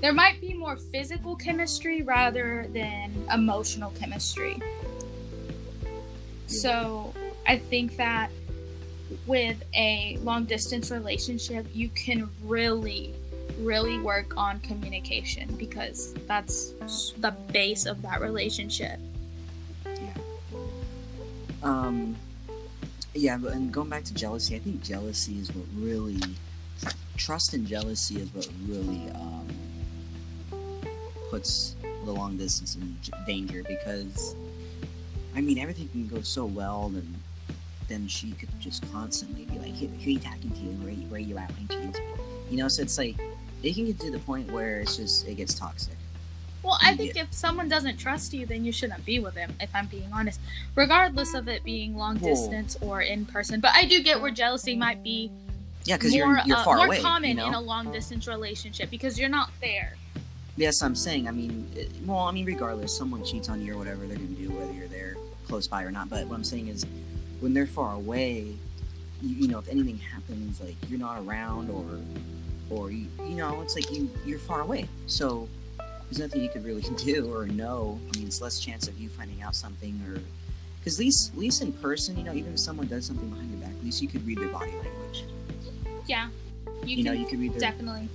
there 0.00 0.12
might 0.12 0.40
be 0.40 0.54
more 0.54 0.76
physical 0.76 1.34
chemistry 1.36 2.02
rather 2.02 2.66
than 2.72 3.12
emotional 3.32 3.90
chemistry 3.92 4.60
so 6.46 7.12
i 7.46 7.56
think 7.56 7.96
that 7.96 8.30
with 9.26 9.62
a 9.74 10.18
long 10.22 10.44
distance 10.44 10.90
relationship 10.90 11.66
you 11.72 11.88
can 11.90 12.28
really 12.44 13.14
really 13.58 13.98
work 13.98 14.36
on 14.36 14.60
communication 14.60 15.54
because 15.56 16.14
that's 16.26 16.72
the 17.18 17.30
base 17.52 17.86
of 17.86 18.02
that 18.02 18.20
relationship. 18.20 18.98
Um, 21.62 22.16
yeah, 23.14 23.34
and 23.36 23.72
going 23.72 23.88
back 23.88 24.04
to 24.04 24.14
jealousy, 24.14 24.56
I 24.56 24.58
think 24.58 24.82
jealousy 24.82 25.38
is 25.38 25.54
what 25.54 25.66
really 25.76 26.18
trust 27.16 27.52
and 27.54 27.66
jealousy 27.66 28.16
is 28.20 28.32
what 28.34 28.48
really 28.66 29.10
um, 29.14 29.46
puts 31.30 31.76
the 32.04 32.10
long 32.10 32.36
distance 32.36 32.74
in 32.76 32.96
danger 33.26 33.62
because 33.68 34.34
I 35.36 35.40
mean 35.40 35.58
everything 35.58 35.88
can 35.90 36.08
go 36.08 36.20
so 36.22 36.46
well 36.46 36.86
and 36.86 37.14
then 37.88 38.08
she 38.08 38.32
could 38.32 38.48
just 38.58 38.90
constantly 38.92 39.44
be 39.44 39.58
like, 39.58 39.74
"Who, 39.76 39.86
who 39.86 40.06
are 40.08 40.12
you 40.12 40.18
talking 40.18 40.50
to? 40.50 40.56
Where, 40.84 40.90
you- 40.92 41.06
where 41.08 41.20
are 41.20 41.22
you 41.22 41.36
at? 41.38 41.52
Answering?" 41.60 41.94
You 42.50 42.56
know, 42.56 42.68
so 42.68 42.82
it's 42.82 42.96
like 42.98 43.16
it 43.62 43.74
can 43.74 43.86
get 43.86 44.00
to 44.00 44.10
the 44.10 44.18
point 44.20 44.50
where 44.50 44.80
it's 44.80 44.96
just 44.96 45.28
it 45.28 45.34
gets 45.36 45.54
toxic. 45.54 45.96
Well, 46.62 46.78
I 46.80 46.96
think 46.96 47.16
if 47.16 47.32
someone 47.32 47.68
doesn't 47.68 47.96
trust 47.98 48.32
you, 48.32 48.46
then 48.46 48.64
you 48.64 48.70
shouldn't 48.70 49.04
be 49.04 49.18
with 49.18 49.34
them, 49.34 49.52
if 49.60 49.70
I'm 49.74 49.86
being 49.86 50.08
honest, 50.12 50.40
regardless 50.76 51.34
of 51.34 51.48
it 51.48 51.64
being 51.64 51.96
long 51.96 52.20
Well- 52.20 52.34
distance 52.34 52.76
or 52.80 53.02
in 53.02 53.24
person. 53.26 53.60
But 53.60 53.72
I 53.74 53.84
do 53.84 54.02
get 54.02 54.20
where 54.20 54.30
jealousy 54.30 54.76
might 54.76 55.02
be 55.02 55.30
Yeah, 55.84 55.96
because 55.96 56.12
more, 56.12 56.18
you're 56.18 56.40
you're 56.46 56.56
uh, 56.56 56.64
far 56.64 56.76
more 56.76 56.86
away. 56.86 57.00
common 57.00 57.30
you 57.30 57.36
know? 57.36 57.48
in 57.48 57.54
a 57.54 57.60
long 57.60 57.90
distance 57.90 58.28
relationship 58.28 58.90
because 58.90 59.18
you're 59.18 59.28
not 59.28 59.50
there. 59.60 59.96
Yes, 60.56 60.82
I'm 60.82 60.94
saying. 60.94 61.26
I 61.26 61.30
mean, 61.32 61.68
well, 62.06 62.18
I 62.20 62.30
mean, 62.30 62.44
regardless, 62.44 62.96
someone 62.96 63.24
cheats 63.24 63.48
on 63.48 63.60
you 63.60 63.74
or 63.74 63.78
whatever, 63.78 64.06
they're 64.06 64.16
gonna 64.18 64.28
do 64.28 64.50
whether 64.50 64.72
you're 64.72 64.86
there 64.86 65.16
close 65.48 65.66
by 65.66 65.82
or 65.82 65.90
not. 65.90 66.08
But 66.10 66.26
what 66.26 66.36
I'm 66.36 66.44
saying 66.44 66.68
is, 66.68 66.86
when 67.40 67.54
they're 67.54 67.66
far 67.66 67.94
away, 67.94 68.54
you, 69.22 69.34
you 69.34 69.48
know, 69.48 69.58
if 69.58 69.68
anything 69.68 69.96
happens, 69.98 70.60
like 70.60 70.76
you're 70.88 70.98
not 71.00 71.18
around 71.22 71.70
or, 71.70 71.84
or 72.70 72.90
you, 72.92 73.06
you 73.26 73.34
know, 73.34 73.62
it's 73.62 73.74
like 73.74 73.90
you 73.90 74.10
you're 74.24 74.38
far 74.38 74.60
away. 74.60 74.88
So 75.06 75.48
there's 76.12 76.28
nothing 76.28 76.42
you 76.42 76.50
could 76.50 76.64
really 76.64 76.82
do 77.04 77.32
or 77.34 77.46
know. 77.46 77.98
I 78.12 78.18
mean, 78.18 78.26
it's 78.26 78.42
less 78.42 78.60
chance 78.60 78.86
of 78.86 78.98
you 78.98 79.08
finding 79.08 79.40
out 79.42 79.54
something 79.54 79.98
or, 80.06 80.20
because 80.78 80.98
at 80.98 81.04
least, 81.04 81.32
at 81.32 81.38
least 81.38 81.62
in 81.62 81.72
person, 81.72 82.16
you 82.18 82.24
know, 82.24 82.34
even 82.34 82.52
if 82.52 82.58
someone 82.58 82.86
does 82.86 83.06
something 83.06 83.28
behind 83.30 83.50
your 83.50 83.60
back, 83.60 83.70
at 83.70 83.84
least 83.84 84.02
you 84.02 84.08
could 84.08 84.26
read 84.26 84.38
their 84.38 84.48
body 84.48 84.72
language. 84.72 85.24
Yeah, 86.06 86.28
you, 86.84 86.96
You, 86.96 87.04
know, 87.04 87.12
you 87.12 87.26
could 87.26 87.40
read 87.40 87.52
their 87.52 87.60
definitely. 87.60 88.08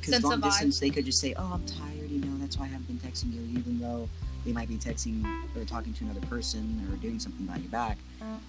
because 0.00 0.22
long 0.22 0.40
vibe. 0.40 0.44
distance, 0.44 0.78
they 0.80 0.90
could 0.90 1.04
just 1.04 1.20
say, 1.20 1.34
"Oh, 1.36 1.50
I'm 1.54 1.66
tired," 1.66 2.08
you 2.08 2.20
know. 2.20 2.38
That's 2.38 2.56
why 2.56 2.66
I 2.66 2.68
haven't 2.68 2.86
been 2.86 2.98
texting 3.10 3.34
you, 3.34 3.40
even 3.58 3.80
though 3.80 4.08
they 4.46 4.52
might 4.52 4.68
be 4.68 4.76
texting 4.76 5.24
or 5.56 5.64
talking 5.64 5.92
to 5.94 6.04
another 6.04 6.24
person 6.28 6.86
or 6.90 6.96
doing 6.98 7.18
something 7.18 7.44
behind 7.44 7.64
your 7.64 7.72
back. 7.72 7.98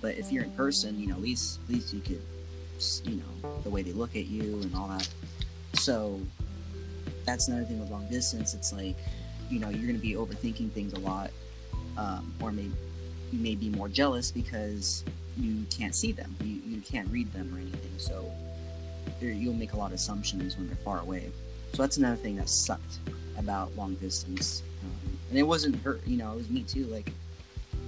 But 0.01 0.15
if 0.19 0.31
you're 0.31 0.43
in 0.43 0.51
person, 0.51 0.99
you 0.99 1.07
know, 1.07 1.15
at 1.15 1.21
least 1.21 1.59
at 1.67 1.73
least 1.73 1.91
you 1.93 2.01
could, 2.01 2.21
you 3.05 3.15
know, 3.17 3.59
the 3.63 3.69
way 3.71 3.81
they 3.81 3.93
look 3.93 4.15
at 4.15 4.27
you 4.27 4.61
and 4.61 4.75
all 4.75 4.87
that. 4.89 5.09
So 5.73 6.21
that's 7.25 7.47
another 7.47 7.65
thing 7.65 7.79
with 7.79 7.89
long 7.89 8.07
distance. 8.07 8.53
It's 8.53 8.73
like, 8.73 8.97
you 9.49 9.59
know, 9.59 9.69
you're 9.69 9.87
gonna 9.87 9.99
be 9.99 10.13
overthinking 10.13 10.71
things 10.71 10.93
a 10.93 10.99
lot, 10.99 11.31
um, 11.97 12.33
or 12.41 12.51
maybe 12.51 12.71
you 13.31 13.39
may 13.39 13.55
be 13.55 13.69
more 13.69 13.87
jealous 13.87 14.31
because 14.31 15.03
you 15.37 15.65
can't 15.69 15.95
see 15.95 16.11
them, 16.11 16.35
you 16.43 16.61
you 16.65 16.81
can't 16.81 17.09
read 17.09 17.31
them 17.33 17.53
or 17.53 17.59
anything. 17.59 17.91
So 17.97 18.31
you'll 19.21 19.53
make 19.53 19.73
a 19.73 19.77
lot 19.77 19.87
of 19.87 19.93
assumptions 19.93 20.57
when 20.57 20.67
they're 20.67 20.75
far 20.77 20.99
away. 20.99 21.31
So 21.73 21.81
that's 21.81 21.97
another 21.97 22.15
thing 22.15 22.35
that 22.37 22.49
sucked 22.49 22.99
about 23.37 23.75
long 23.75 23.95
distance. 23.95 24.63
Um, 24.83 25.17
and 25.29 25.39
it 25.39 25.43
wasn't 25.43 25.75
her, 25.77 25.99
you 26.05 26.17
know, 26.17 26.33
it 26.33 26.35
was 26.35 26.49
me 26.49 26.63
too. 26.63 26.85
Like, 26.85 27.11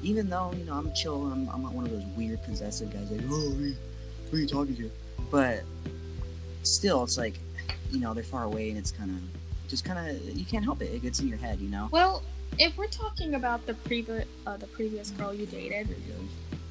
even 0.02 0.30
though, 0.30 0.54
you 0.58 0.66
know, 0.66 0.74
I'm 0.74 0.94
chill, 0.94 1.26
I'm, 1.32 1.50
I'm 1.50 1.64
not 1.64 1.74
one 1.74 1.86
of 1.86 1.92
those 1.92 2.06
weird 2.18 2.42
possessive 2.44 2.92
guys 2.92 3.12
like, 3.12 3.22
oh, 3.26 3.28
who 3.28 3.64
are 3.64 3.68
you, 3.68 3.76
who 4.32 4.38
are 4.38 4.40
you 4.40 4.48
talking 4.48 4.76
to? 4.78 4.92
But 5.30 5.64
still, 6.64 7.04
it's 7.04 7.18
like, 7.18 7.36
you 7.92 8.00
know, 8.00 8.14
they're 8.14 8.24
far 8.24 8.44
away 8.44 8.70
and 8.70 8.78
it's 8.78 8.92
kind 8.92 9.12
of, 9.12 9.70
just 9.70 9.84
kind 9.86 10.10
of, 10.10 10.24
you 10.38 10.46
can't 10.46 10.64
help 10.64 10.82
it. 10.82 10.94
It 10.94 11.02
gets 11.02 11.20
in 11.20 11.28
your 11.28 11.38
head, 11.38 11.60
you 11.60 11.70
know? 11.70 11.90
Well, 11.92 12.24
if 12.58 12.78
we're 12.78 12.88
talking 12.88 13.36
about 13.36 13.66
the 13.66 13.74
previous 13.74 14.26
uh, 14.48 14.56
the 14.58 14.68
previous 14.68 15.10
girl 15.12 15.34
you 15.34 15.46
dated, 15.46 15.94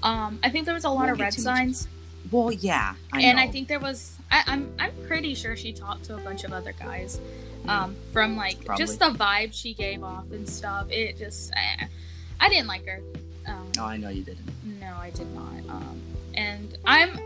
um, 0.03 0.39
I 0.43 0.49
think 0.51 0.65
there 0.65 0.75
was 0.75 0.85
a 0.85 0.89
lot 0.89 1.01
Won't 1.01 1.11
of 1.13 1.19
red 1.21 1.27
much 1.27 1.35
signs, 1.35 1.89
Well, 2.31 2.53
yeah. 2.53 2.95
I 3.13 3.21
and 3.21 3.39
I 3.39 3.49
think 3.49 3.69
there 3.69 3.81
was. 3.81 4.17
I, 4.31 4.45
I'm 4.47 4.73
I'm 4.79 4.93
pretty 5.07 5.35
sure 5.35 5.57
she 5.57 5.73
talked 5.73 6.05
to 6.05 6.15
a 6.15 6.19
bunch 6.21 6.45
of 6.45 6.53
other 6.53 6.73
guys, 6.73 7.21
um, 7.69 7.95
from 8.13 8.37
like 8.37 8.65
Probably. 8.65 8.83
just 8.83 8.99
the 8.99 9.11
vibe 9.11 9.53
she 9.53 9.75
gave 9.75 10.03
off 10.03 10.31
and 10.33 10.49
stuff. 10.49 10.91
It 10.91 11.19
just 11.19 11.53
I, 11.55 11.89
I 12.41 12.49
didn't 12.49 12.69
like 12.69 12.87
her. 12.87 13.01
Um, 13.47 13.71
No, 13.77 13.85
I 13.85 13.97
know 13.99 14.09
you 14.09 14.23
didn't. 14.23 14.49
No, 14.81 14.95
I 14.97 15.11
did 15.11 15.31
not. 15.35 15.53
Um, 15.69 16.01
and 16.35 16.79
I'm 16.87 17.21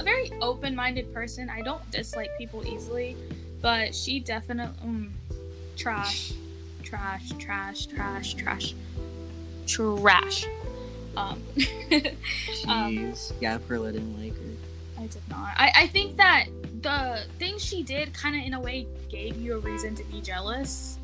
a 0.00 0.02
very 0.02 0.32
open-minded 0.40 1.12
person. 1.12 1.50
I 1.50 1.60
don't 1.62 1.88
dislike 1.90 2.30
people 2.38 2.66
easily, 2.66 3.16
but 3.60 3.94
she 3.94 4.18
definitely 4.20 4.74
mm, 4.88 5.10
trash, 5.76 6.32
trash, 6.82 7.30
trash, 7.38 7.86
trash, 7.86 8.34
trash, 8.34 8.74
trash. 9.66 10.46
Um, 11.16 11.42
Um, 12.68 12.96
Jeez. 12.96 13.32
yeah, 13.40 13.58
Perla 13.58 13.92
didn't 13.92 14.20
like 14.22 14.34
her. 14.34 15.02
I 15.02 15.06
did 15.06 15.22
not. 15.28 15.48
I, 15.56 15.72
I 15.74 15.86
think 15.88 16.16
that 16.16 16.46
the 16.82 17.22
things 17.38 17.64
she 17.64 17.82
did 17.82 18.12
kind 18.14 18.36
of 18.36 18.42
in 18.44 18.54
a 18.54 18.60
way 18.60 18.86
gave 19.10 19.36
you 19.36 19.56
a 19.56 19.58
reason 19.58 19.94
to 19.96 20.04
be 20.04 20.20
jealous. 20.20 20.98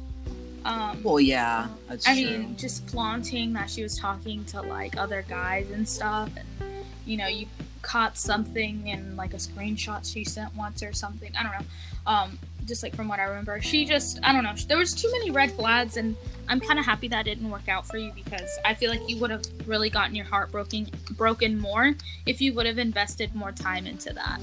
Um, 0.65 1.03
Well, 1.03 1.21
yeah, 1.21 1.69
I 1.91 1.97
true. 1.97 2.15
mean, 2.15 2.57
just 2.57 2.89
flaunting 2.89 3.53
that 3.55 3.69
she 3.71 3.83
was 3.83 3.99
talking 3.99 4.45
to 4.47 4.63
like 4.63 4.97
other 4.97 5.25
guys 5.29 5.71
and 5.71 5.87
stuff, 5.89 6.31
and 6.37 6.85
you 7.05 7.17
know, 7.17 7.27
you 7.27 7.47
caught 7.87 8.19
something 8.19 8.89
in 8.89 9.15
like 9.15 9.33
a 9.33 9.37
screenshot 9.37 10.05
she 10.13 10.25
sent 10.25 10.53
once 10.57 10.83
or 10.83 10.93
something. 10.93 11.31
I 11.39 11.45
don't 11.45 11.53
know. 11.53 11.67
Um, 12.05 12.39
just 12.67 12.83
like 12.83 12.97
from 12.97 13.07
what 13.07 13.21
I 13.21 13.25
remember, 13.25 13.61
she 13.63 13.85
just 13.85 14.19
I 14.25 14.33
don't 14.33 14.43
know. 14.43 14.55
There 14.67 14.77
was 14.77 14.93
too 14.93 15.09
many 15.13 15.31
red 15.31 15.53
flags, 15.53 15.97
and 15.97 16.17
I'm 16.49 16.59
kind 16.59 16.81
of 16.81 16.85
happy 16.85 17.07
that 17.09 17.25
didn't 17.25 17.49
work 17.49 17.69
out 17.69 17.87
for 17.87 17.97
you 17.97 18.11
because 18.13 18.51
I 18.65 18.75
feel 18.75 18.91
like 18.91 19.09
you 19.09 19.19
would 19.19 19.31
have 19.31 19.43
really 19.67 19.89
gotten 19.89 20.17
your 20.17 20.25
heart 20.27 20.51
broken 20.51 20.89
broken 21.13 21.61
more 21.61 21.95
if 22.27 22.41
you 22.41 22.53
would 22.55 22.67
have 22.67 22.79
invested 22.79 23.33
more 23.37 23.53
time 23.53 23.87
into 23.87 24.13
that. 24.15 24.41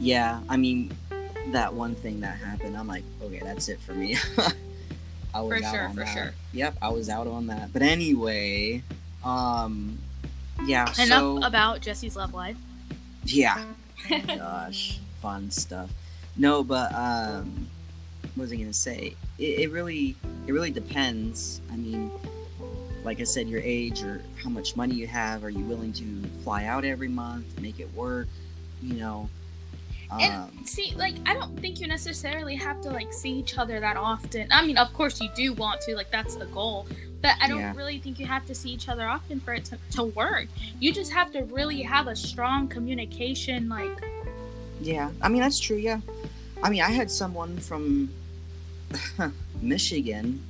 Yeah, 0.00 0.40
I 0.48 0.56
mean, 0.56 0.90
that 1.52 1.72
one 1.72 1.94
thing 1.94 2.20
that 2.20 2.36
happened, 2.38 2.76
I'm 2.76 2.88
like, 2.88 3.04
okay, 3.22 3.40
that's 3.44 3.68
it 3.68 3.80
for 3.80 3.92
me. 3.92 4.16
I 5.34 5.40
was 5.40 5.60
For 5.60 5.64
out 5.64 5.72
sure, 5.72 5.84
on 5.84 5.90
for 5.94 6.00
that. 6.00 6.12
sure. 6.12 6.30
Yep, 6.52 6.78
I 6.82 6.88
was 6.88 7.08
out 7.08 7.28
on 7.28 7.46
that. 7.46 7.72
But 7.72 7.82
anyway, 7.82 8.82
um, 9.22 9.98
yeah. 10.64 10.82
Enough 11.00 11.20
so 11.20 11.42
about 11.42 11.80
Jesse's 11.80 12.16
love 12.16 12.34
life. 12.34 12.56
yeah, 13.24 13.64
gosh, 14.26 15.00
fun 15.20 15.50
stuff. 15.50 15.90
No, 16.36 16.62
but 16.62 16.94
um, 16.94 17.68
what 18.34 18.44
was 18.44 18.52
I 18.52 18.56
gonna 18.56 18.72
say? 18.72 19.14
It, 19.38 19.60
it 19.60 19.72
really, 19.72 20.16
it 20.46 20.52
really 20.52 20.70
depends. 20.70 21.60
I 21.72 21.76
mean, 21.76 22.10
like 23.04 23.20
I 23.20 23.24
said, 23.24 23.48
your 23.48 23.60
age 23.62 24.02
or 24.02 24.22
how 24.42 24.50
much 24.50 24.76
money 24.76 24.94
you 24.94 25.06
have. 25.06 25.44
Are 25.44 25.50
you 25.50 25.64
willing 25.64 25.92
to 25.94 26.04
fly 26.44 26.64
out 26.64 26.84
every 26.84 27.08
month, 27.08 27.60
make 27.60 27.80
it 27.80 27.92
work? 27.94 28.28
You 28.82 28.94
know. 28.94 29.28
And 30.18 30.32
Um, 30.34 30.64
see, 30.64 30.92
like, 30.96 31.14
I 31.26 31.34
don't 31.34 31.56
think 31.60 31.80
you 31.80 31.86
necessarily 31.86 32.56
have 32.56 32.80
to 32.82 32.90
like 32.90 33.12
see 33.12 33.30
each 33.30 33.58
other 33.58 33.78
that 33.80 33.96
often. 33.96 34.48
I 34.50 34.64
mean, 34.66 34.76
of 34.78 34.92
course 34.92 35.20
you 35.20 35.28
do 35.36 35.52
want 35.54 35.80
to, 35.82 35.94
like 35.94 36.10
that's 36.10 36.36
the 36.36 36.46
goal. 36.46 36.86
But 37.22 37.36
I 37.40 37.48
don't 37.48 37.58
Yeah. 37.58 37.74
really 37.76 37.98
think 37.98 38.18
you 38.18 38.26
have 38.26 38.46
to 38.46 38.54
see 38.54 38.70
each 38.70 38.88
other 38.88 39.06
often 39.06 39.40
for 39.40 39.52
it 39.54 39.64
to, 39.66 39.78
to 39.92 40.04
work. 40.04 40.48
You 40.80 40.92
just 40.92 41.12
have 41.12 41.30
to 41.32 41.42
really 41.44 41.82
have 41.82 42.06
a 42.08 42.16
strong 42.16 42.66
communication, 42.66 43.68
like 43.68 44.02
Yeah, 44.80 45.10
I 45.20 45.28
mean 45.28 45.42
that's 45.42 45.60
true. 45.60 45.76
Yeah, 45.76 46.00
I 46.62 46.70
mean 46.70 46.80
I 46.82 46.90
had 46.90 47.10
someone 47.10 47.58
from 47.58 48.08
Michigan. 49.62 50.40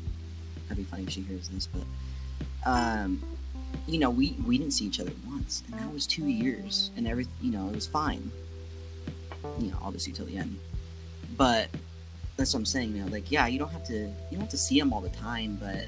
That'd 0.68 0.84
be 0.84 0.90
funny 0.90 1.02
if 1.04 1.10
she 1.10 1.20
hears 1.22 1.48
this, 1.48 1.66
but 1.66 1.82
um, 2.64 3.20
you 3.86 3.98
know, 3.98 4.10
we 4.10 4.36
we 4.46 4.56
didn't 4.58 4.72
see 4.72 4.84
each 4.86 5.00
other 5.00 5.12
once, 5.28 5.62
and 5.70 5.80
that 5.80 5.92
was 5.92 6.06
two 6.06 6.26
years, 6.26 6.90
and 6.96 7.06
every 7.08 7.26
you 7.42 7.50
know 7.50 7.68
it 7.68 7.74
was 7.74 7.86
fine. 7.86 8.30
You 9.58 9.70
know, 9.70 9.78
obviously 9.82 10.12
till 10.12 10.26
the 10.26 10.36
end, 10.36 10.58
but 11.36 11.68
that's 12.36 12.52
what 12.54 12.60
I'm 12.60 12.66
saying. 12.66 12.96
You 12.96 13.04
know, 13.04 13.10
like 13.10 13.30
yeah, 13.30 13.46
you 13.46 13.58
don't 13.58 13.70
have 13.70 13.84
to 13.84 13.94
you 13.94 14.12
don't 14.32 14.40
have 14.40 14.50
to 14.50 14.58
see 14.58 14.78
them 14.78 14.92
all 14.92 15.00
the 15.00 15.10
time, 15.10 15.56
but 15.60 15.86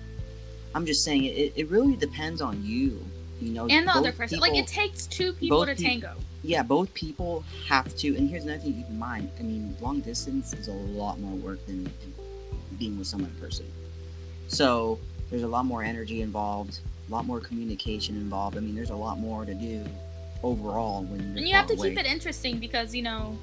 I'm 0.75 0.87
just 0.87 1.05
saying 1.05 1.25
it. 1.25 1.53
It 1.57 1.69
really 1.71 1.97
depends 1.97 2.41
on 2.41 2.65
you. 2.65 3.05
You 3.41 3.53
know, 3.53 3.67
and 3.67 3.87
the 3.89 3.93
other 3.93 4.13
person. 4.13 4.39
Like 4.41 4.55
it 4.55 4.67
takes 4.67 5.07
two 5.07 5.33
people 5.33 5.67
to 5.67 5.75
peop- 5.75 5.87
tango. 5.87 6.15
yeah, 6.43 6.63
both 6.63 6.93
people 6.95 7.45
have 7.69 7.95
to. 7.97 8.17
And 8.17 8.29
here's 8.31 8.45
another 8.45 8.61
thing 8.61 8.73
to 8.75 8.79
keep 8.79 8.89
in 8.89 8.99
mind. 8.99 9.31
I 9.39 9.43
mean, 9.43 9.77
long 9.81 10.01
distance 10.01 10.53
is 10.53 10.69
a 10.69 10.73
lot 10.73 11.19
more 11.21 11.35
work 11.37 11.65
than 11.67 11.85
than 11.85 12.15
being 12.79 12.99
with 12.99 13.07
someone 13.09 13.31
in 13.31 13.41
person. 13.41 13.67
So 14.49 14.99
there's 15.31 15.43
a 15.43 15.49
lot 15.49 15.65
more 15.65 15.83
energy 15.83 16.23
involved, 16.23 16.79
a 17.09 17.13
lot 17.13 17.27
more 17.27 17.41
communication 17.41 18.17
involved. 18.17 18.57
I 18.57 18.61
mean, 18.61 18.75
there's 18.75 18.91
a 18.91 18.97
lot 18.97 19.19
more 19.19 19.45
to 19.45 19.55
do 19.55 19.85
overall 20.43 21.05
when 21.05 21.21
you're 21.21 21.39
And 21.39 21.49
you 21.49 21.55
have 21.55 21.67
to 21.69 21.77
far 21.77 21.87
keep 21.87 21.99
it 21.99 22.07
interesting 22.07 22.59
because 22.59 22.95
you 22.95 23.03
know, 23.03 23.37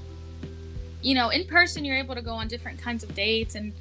you 1.02 1.16
know, 1.16 1.30
in 1.30 1.46
person 1.46 1.86
you're 1.86 1.98
able 1.98 2.16
to 2.16 2.22
go 2.22 2.34
on 2.34 2.48
different 2.48 2.80
kinds 2.80 3.04
of 3.04 3.14
dates 3.16 3.56
and 3.56 3.74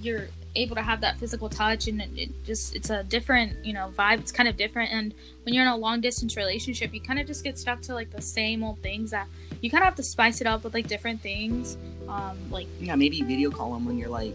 you're 0.00 0.28
able 0.56 0.76
to 0.76 0.82
have 0.82 1.00
that 1.00 1.18
physical 1.18 1.48
touch 1.48 1.88
and 1.88 2.00
it, 2.00 2.10
it 2.16 2.44
just 2.44 2.76
it's 2.76 2.90
a 2.90 3.02
different 3.04 3.64
you 3.64 3.72
know 3.72 3.92
vibe. 3.96 4.20
It's 4.20 4.32
kind 4.32 4.48
of 4.48 4.56
different. 4.56 4.92
And 4.92 5.14
when 5.44 5.54
you're 5.54 5.64
in 5.64 5.70
a 5.70 5.76
long 5.76 6.00
distance 6.00 6.36
relationship, 6.36 6.92
you 6.94 7.00
kind 7.00 7.18
of 7.18 7.26
just 7.26 7.44
get 7.44 7.58
stuck 7.58 7.80
to 7.82 7.94
like 7.94 8.10
the 8.10 8.22
same 8.22 8.62
old 8.62 8.80
things 8.80 9.10
that 9.10 9.26
you 9.60 9.70
kind 9.70 9.82
of 9.82 9.86
have 9.86 9.96
to 9.96 10.02
spice 10.02 10.40
it 10.40 10.46
up 10.46 10.64
with 10.64 10.74
like 10.74 10.88
different 10.88 11.20
things. 11.20 11.76
Um, 12.08 12.38
like 12.50 12.66
Yeah, 12.80 12.94
maybe 12.96 13.22
video 13.22 13.50
call 13.50 13.72
them 13.72 13.84
when 13.84 13.96
you're 13.98 14.08
like, 14.08 14.34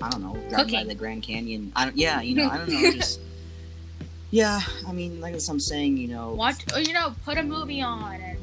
I 0.00 0.08
don't 0.10 0.22
know, 0.22 0.36
driving 0.48 0.74
by 0.74 0.84
the 0.84 0.94
Grand 0.94 1.22
Canyon. 1.22 1.72
I 1.76 1.84
don't, 1.86 1.96
yeah, 1.96 2.20
you 2.20 2.34
know, 2.34 2.48
I 2.48 2.58
don't 2.58 2.68
know, 2.68 2.92
just. 2.92 3.20
Yeah, 4.30 4.60
I 4.86 4.92
mean, 4.92 5.20
like 5.20 5.34
as 5.34 5.48
I'm 5.48 5.58
saying, 5.60 5.96
you 5.96 6.08
know, 6.08 6.32
watch 6.34 6.62
or 6.72 6.80
you 6.80 6.92
know 6.92 7.14
put 7.24 7.36
a 7.38 7.42
movie 7.42 7.82
on 7.82 8.14
and 8.14 8.38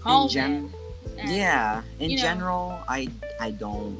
call 0.00 0.28
gen- 0.28 0.70
them. 0.70 0.74
and- 1.18 1.30
yeah 1.30 1.82
in 1.98 2.10
you 2.10 2.16
know- 2.16 2.22
general 2.22 2.78
i 2.88 3.08
i 3.40 3.50
don't 3.50 3.98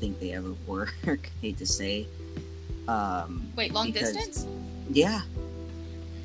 think 0.00 0.18
they 0.20 0.32
ever 0.32 0.52
work 0.66 0.94
hate 1.42 1.58
to 1.58 1.66
say 1.66 2.06
um 2.88 3.46
Wait, 3.56 3.72
long 3.72 3.90
because- 3.90 4.12
distance? 4.12 4.46
yeah 4.90 5.22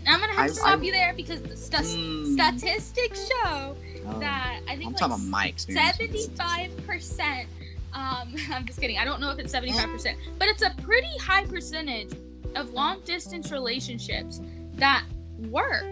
I'm 0.08 0.20
gonna 0.20 0.34
have 0.34 0.46
I- 0.46 0.48
to 0.48 0.54
stop 0.56 0.80
I- 0.80 0.84
you 0.84 0.92
there 0.92 1.14
because 1.14 1.42
the 1.42 1.56
stu- 1.58 1.78
Mm, 1.78 2.34
statistics 2.34 3.28
show 3.28 3.76
oh, 4.08 4.20
that 4.20 4.60
I 4.68 4.76
think 4.76 4.86
i'm 4.88 4.92
like 4.94 4.98
talking 4.98 5.16
about 5.16 5.26
my 5.28 5.46
experience. 5.48 5.98
Seventy-five 5.98 6.88
percent. 6.88 7.48
Um, 7.94 8.34
I'm 8.52 8.66
just 8.66 8.80
kidding. 8.82 8.98
I 8.98 9.06
don't 9.06 9.20
know 9.22 9.30
if 9.32 9.38
it's 9.40 9.52
seventy-five 9.52 9.90
percent, 9.90 10.18
but 10.40 10.48
it's 10.48 10.64
a 10.64 10.72
pretty 10.82 11.16
high 11.20 11.46
percentage 11.46 12.12
of 12.56 12.72
long-distance 12.72 13.52
relationships 13.52 14.42
that 14.76 15.04
work. 15.50 15.86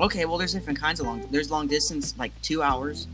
okay 0.00 0.24
well 0.24 0.38
there's 0.38 0.52
different 0.52 0.78
kinds 0.78 1.00
of 1.00 1.06
long 1.06 1.26
there's 1.30 1.50
long 1.50 1.66
distance 1.66 2.14
like 2.18 2.32
two 2.42 2.62
hours 2.62 3.06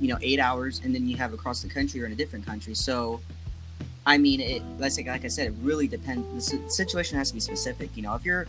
you 0.00 0.08
know 0.08 0.18
eight 0.22 0.38
hours 0.38 0.80
and 0.84 0.94
then 0.94 1.08
you 1.08 1.16
have 1.16 1.32
across 1.32 1.62
the 1.62 1.68
country 1.68 2.02
or 2.02 2.06
in 2.06 2.12
a 2.12 2.16
different 2.16 2.44
country 2.46 2.74
so 2.74 3.20
I 4.06 4.18
mean, 4.18 4.40
it. 4.40 4.62
Let's 4.78 4.94
say, 4.94 5.04
like 5.04 5.24
I 5.24 5.28
said, 5.28 5.48
it 5.48 5.54
really 5.62 5.86
depends. 5.86 6.50
The 6.50 6.70
situation 6.70 7.18
has 7.18 7.28
to 7.28 7.34
be 7.34 7.40
specific. 7.40 7.96
You 7.96 8.02
know, 8.02 8.14
if 8.14 8.24
you're 8.24 8.46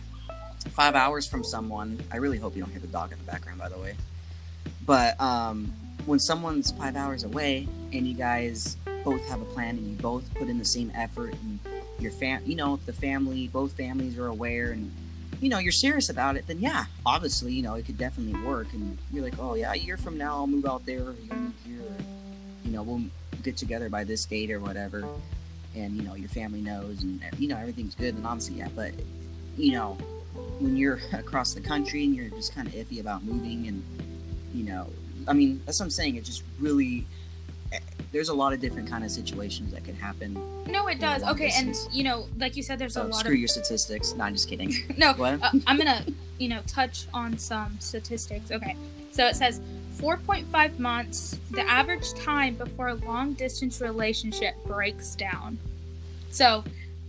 five 0.70 0.94
hours 0.94 1.26
from 1.26 1.44
someone, 1.44 2.00
I 2.10 2.16
really 2.16 2.38
hope 2.38 2.56
you 2.56 2.62
don't 2.62 2.70
hear 2.70 2.80
the 2.80 2.86
dog 2.86 3.12
in 3.12 3.18
the 3.18 3.24
background, 3.24 3.58
by 3.58 3.68
the 3.68 3.78
way. 3.78 3.94
But 4.86 5.20
um, 5.20 5.72
when 6.06 6.18
someone's 6.18 6.72
five 6.72 6.96
hours 6.96 7.24
away 7.24 7.68
and 7.92 8.06
you 8.06 8.14
guys 8.14 8.76
both 9.04 9.24
have 9.28 9.42
a 9.42 9.44
plan 9.46 9.76
and 9.76 9.86
you 9.86 9.94
both 9.96 10.32
put 10.34 10.48
in 10.48 10.58
the 10.58 10.64
same 10.64 10.90
effort 10.94 11.34
and 11.34 11.58
your 12.02 12.12
fam, 12.12 12.42
you 12.44 12.56
know, 12.56 12.74
if 12.74 12.84
the 12.86 12.92
family, 12.92 13.48
both 13.48 13.72
families 13.72 14.18
are 14.18 14.26
aware 14.26 14.72
and 14.72 14.92
you 15.40 15.48
know 15.48 15.58
you're 15.58 15.72
serious 15.72 16.08
about 16.08 16.36
it, 16.36 16.46
then 16.46 16.60
yeah, 16.60 16.84
obviously, 17.06 17.52
you 17.52 17.62
know, 17.62 17.74
it 17.74 17.86
could 17.86 17.98
definitely 17.98 18.40
work. 18.42 18.72
And 18.72 18.98
you're 19.12 19.24
like, 19.24 19.38
oh 19.38 19.54
yeah, 19.54 19.72
a 19.72 19.76
year 19.76 19.96
from 19.96 20.18
now 20.18 20.36
I'll 20.36 20.46
move 20.46 20.66
out 20.66 20.84
there. 20.86 21.14
You're, 21.66 21.82
you 22.64 22.70
know, 22.70 22.82
we'll 22.82 23.02
get 23.42 23.56
together 23.56 23.88
by 23.88 24.04
this 24.04 24.24
date 24.24 24.50
or 24.50 24.60
whatever. 24.60 25.04
And 25.74 25.96
you 25.96 26.02
know 26.02 26.14
your 26.14 26.28
family 26.28 26.60
knows, 26.60 27.02
and 27.02 27.22
you 27.38 27.48
know 27.48 27.56
everything's 27.56 27.94
good. 27.94 28.14
And 28.14 28.26
obviously, 28.26 28.56
yeah, 28.56 28.68
but 28.76 28.92
you 29.56 29.72
know 29.72 29.96
when 30.58 30.76
you're 30.76 31.00
across 31.12 31.54
the 31.54 31.60
country 31.60 32.04
and 32.04 32.14
you're 32.14 32.28
just 32.28 32.54
kind 32.54 32.68
of 32.68 32.74
iffy 32.74 33.00
about 33.00 33.22
moving 33.24 33.66
and 33.66 33.82
you 34.54 34.64
know 34.64 34.88
i 35.28 35.32
mean 35.32 35.60
that's 35.64 35.78
what 35.80 35.84
i'm 35.84 35.90
saying 35.90 36.16
it 36.16 36.24
just 36.24 36.42
really 36.58 37.06
there's 38.12 38.28
a 38.28 38.34
lot 38.34 38.52
of 38.52 38.60
different 38.60 38.88
kind 38.88 39.04
of 39.04 39.10
situations 39.10 39.72
that 39.72 39.84
could 39.84 39.94
happen. 39.94 40.34
No 40.66 40.86
it 40.86 41.00
does. 41.00 41.22
Okay 41.22 41.46
distance. 41.46 41.86
and 41.86 41.94
you 41.94 42.04
know 42.04 42.26
like 42.38 42.56
you 42.56 42.62
said 42.62 42.78
there's 42.78 42.94
so 42.94 43.02
a 43.02 43.04
lot 43.04 43.20
screw 43.20 43.32
of 43.34 43.38
your 43.38 43.48
statistics. 43.48 44.14
No 44.14 44.24
i'm 44.24 44.34
just 44.34 44.48
kidding. 44.48 44.72
No 44.96 45.10
uh, 45.10 45.50
i'm 45.66 45.78
gonna 45.78 46.04
you 46.38 46.48
know 46.48 46.60
touch 46.66 47.06
on 47.12 47.36
some 47.38 47.76
statistics. 47.80 48.50
Okay 48.52 48.76
so 49.10 49.26
it 49.26 49.36
says 49.36 49.60
4.5 49.96 50.78
months 50.78 51.38
the 51.50 51.62
average 51.62 52.12
time 52.14 52.54
before 52.54 52.88
a 52.88 52.94
long 52.94 53.32
distance 53.34 53.80
relationship 53.80 54.54
breaks 54.66 55.14
down. 55.14 55.58
So 56.30 56.64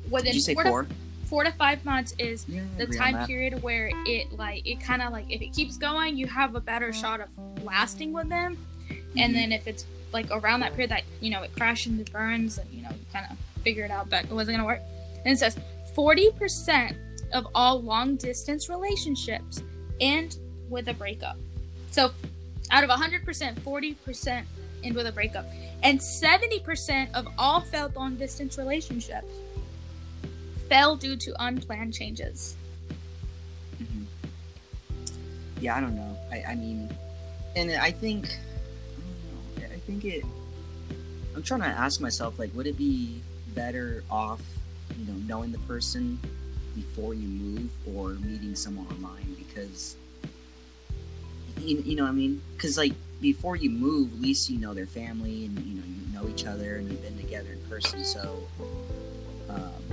within 0.09 0.27
Did 0.27 0.35
you 0.35 0.41
say 0.41 0.53
four? 0.53 0.87
four? 1.25 1.43
to 1.43 1.51
five 1.51 1.83
months 1.83 2.13
is 2.19 2.45
yeah, 2.47 2.61
the 2.77 2.85
time 2.85 3.25
period 3.25 3.61
where 3.63 3.89
it 4.05 4.31
like 4.33 4.67
it 4.67 4.79
kind 4.79 5.01
of 5.01 5.11
like 5.11 5.25
if 5.29 5.41
it 5.41 5.51
keeps 5.53 5.77
going 5.77 6.15
you 6.15 6.27
have 6.27 6.53
a 6.55 6.59
better 6.61 6.93
shot 6.93 7.19
of 7.21 7.27
lasting 7.63 8.13
with 8.13 8.29
them. 8.29 8.55
Mm-hmm. 8.89 9.17
and 9.17 9.35
then 9.35 9.51
if 9.51 9.67
it's 9.67 9.85
like 10.13 10.29
around 10.31 10.59
that 10.61 10.71
period 10.73 10.91
that 10.91 11.03
you 11.21 11.29
know 11.31 11.41
it 11.41 11.51
crashes 11.55 11.91
and 11.93 12.11
burns 12.11 12.57
and 12.57 12.69
you 12.71 12.81
know 12.81 12.89
you 12.89 13.05
kind 13.11 13.25
of 13.29 13.37
figure 13.63 13.83
it 13.83 13.91
out 13.91 14.09
but 14.09 14.25
it 14.25 14.31
wasn't 14.31 14.55
gonna 14.55 14.67
work 14.67 14.81
and 15.25 15.33
it 15.33 15.37
says 15.37 15.57
40% 15.95 16.95
of 17.33 17.47
all 17.55 17.81
long 17.81 18.15
distance 18.15 18.69
relationships 18.69 19.63
end 19.99 20.37
with 20.69 20.87
a 20.87 20.93
breakup 20.93 21.37
so 21.91 22.11
out 22.71 22.83
of 22.83 22.89
100% 22.89 23.23
40% 23.59 24.43
end 24.83 24.95
with 24.95 25.07
a 25.07 25.11
breakup 25.11 25.45
and 25.83 25.99
70% 25.99 27.13
of 27.13 27.27
all 27.37 27.61
failed 27.61 27.95
long 27.95 28.15
distance 28.15 28.57
relationships 28.57 29.27
fell 30.69 30.95
due 30.95 31.15
to 31.15 31.35
unplanned 31.39 31.93
changes. 31.93 32.55
Mm-hmm. 33.81 34.03
Yeah, 35.61 35.75
I 35.75 35.81
don't 35.81 35.95
know. 35.95 36.17
I, 36.31 36.43
I 36.49 36.55
mean, 36.55 36.89
and 37.55 37.71
I 37.71 37.91
think, 37.91 38.35
think 39.85 40.05
it. 40.05 40.23
I'm 41.35 41.43
trying 41.43 41.61
to 41.61 41.67
ask 41.67 41.99
myself, 41.99 42.37
like, 42.37 42.53
would 42.55 42.67
it 42.67 42.77
be 42.77 43.21
better 43.55 44.03
off, 44.09 44.41
you 44.97 45.05
know, 45.05 45.19
knowing 45.27 45.51
the 45.51 45.59
person 45.59 46.19
before 46.75 47.13
you 47.13 47.27
move 47.27 47.69
or 47.95 48.09
meeting 48.13 48.55
someone 48.55 48.87
online? 48.87 49.35
Because, 49.37 49.95
you, 51.59 51.81
you 51.85 51.95
know 51.95 52.03
what 52.03 52.09
I 52.09 52.13
mean? 52.13 52.41
Because, 52.55 52.77
like, 52.77 52.93
before 53.21 53.55
you 53.55 53.69
move, 53.69 54.13
at 54.13 54.21
least 54.21 54.49
you 54.49 54.59
know 54.59 54.73
their 54.73 54.85
family 54.85 55.45
and, 55.45 55.57
you 55.59 55.75
know, 55.75 55.83
you 55.85 56.13
know 56.13 56.29
each 56.29 56.45
other 56.45 56.75
and 56.75 56.89
you've 56.89 57.01
been 57.01 57.17
together 57.17 57.53
in 57.53 57.59
person. 57.69 58.03
So, 58.03 58.43
um, 59.49 59.83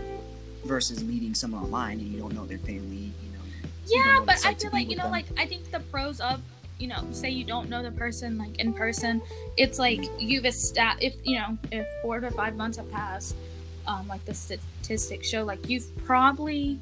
versus 0.64 1.02
meeting 1.02 1.34
someone 1.34 1.64
online 1.64 2.00
and 2.00 2.08
you 2.08 2.18
don't 2.18 2.34
know 2.34 2.46
their 2.46 2.58
family, 2.58 3.12
you 3.22 3.32
know. 3.32 3.40
Yeah, 3.86 4.20
but 4.24 4.44
I 4.44 4.54
feel 4.54 4.70
like 4.72 4.90
you 4.90 4.96
know, 4.96 5.04
them. 5.04 5.12
like 5.12 5.26
I 5.38 5.46
think 5.46 5.70
the 5.70 5.80
pros 5.80 6.20
of 6.20 6.40
you 6.80 6.88
know, 6.88 7.04
say 7.12 7.30
you 7.30 7.44
don't 7.44 7.68
know 7.68 7.82
the 7.82 7.90
person 7.90 8.38
like 8.38 8.58
in 8.58 8.72
person, 8.72 9.20
it's 9.56 9.78
like 9.78 10.00
you've 10.18 10.46
established 10.46 11.06
if 11.06 11.14
you 11.24 11.38
know 11.38 11.58
if 11.70 11.86
four 12.02 12.20
to 12.20 12.30
five 12.30 12.56
months 12.56 12.78
have 12.78 12.90
passed, 12.90 13.36
um, 13.86 14.08
like 14.08 14.24
the 14.24 14.34
statistics 14.34 15.28
show, 15.28 15.44
like 15.44 15.68
you've 15.68 15.86
probably 16.04 16.78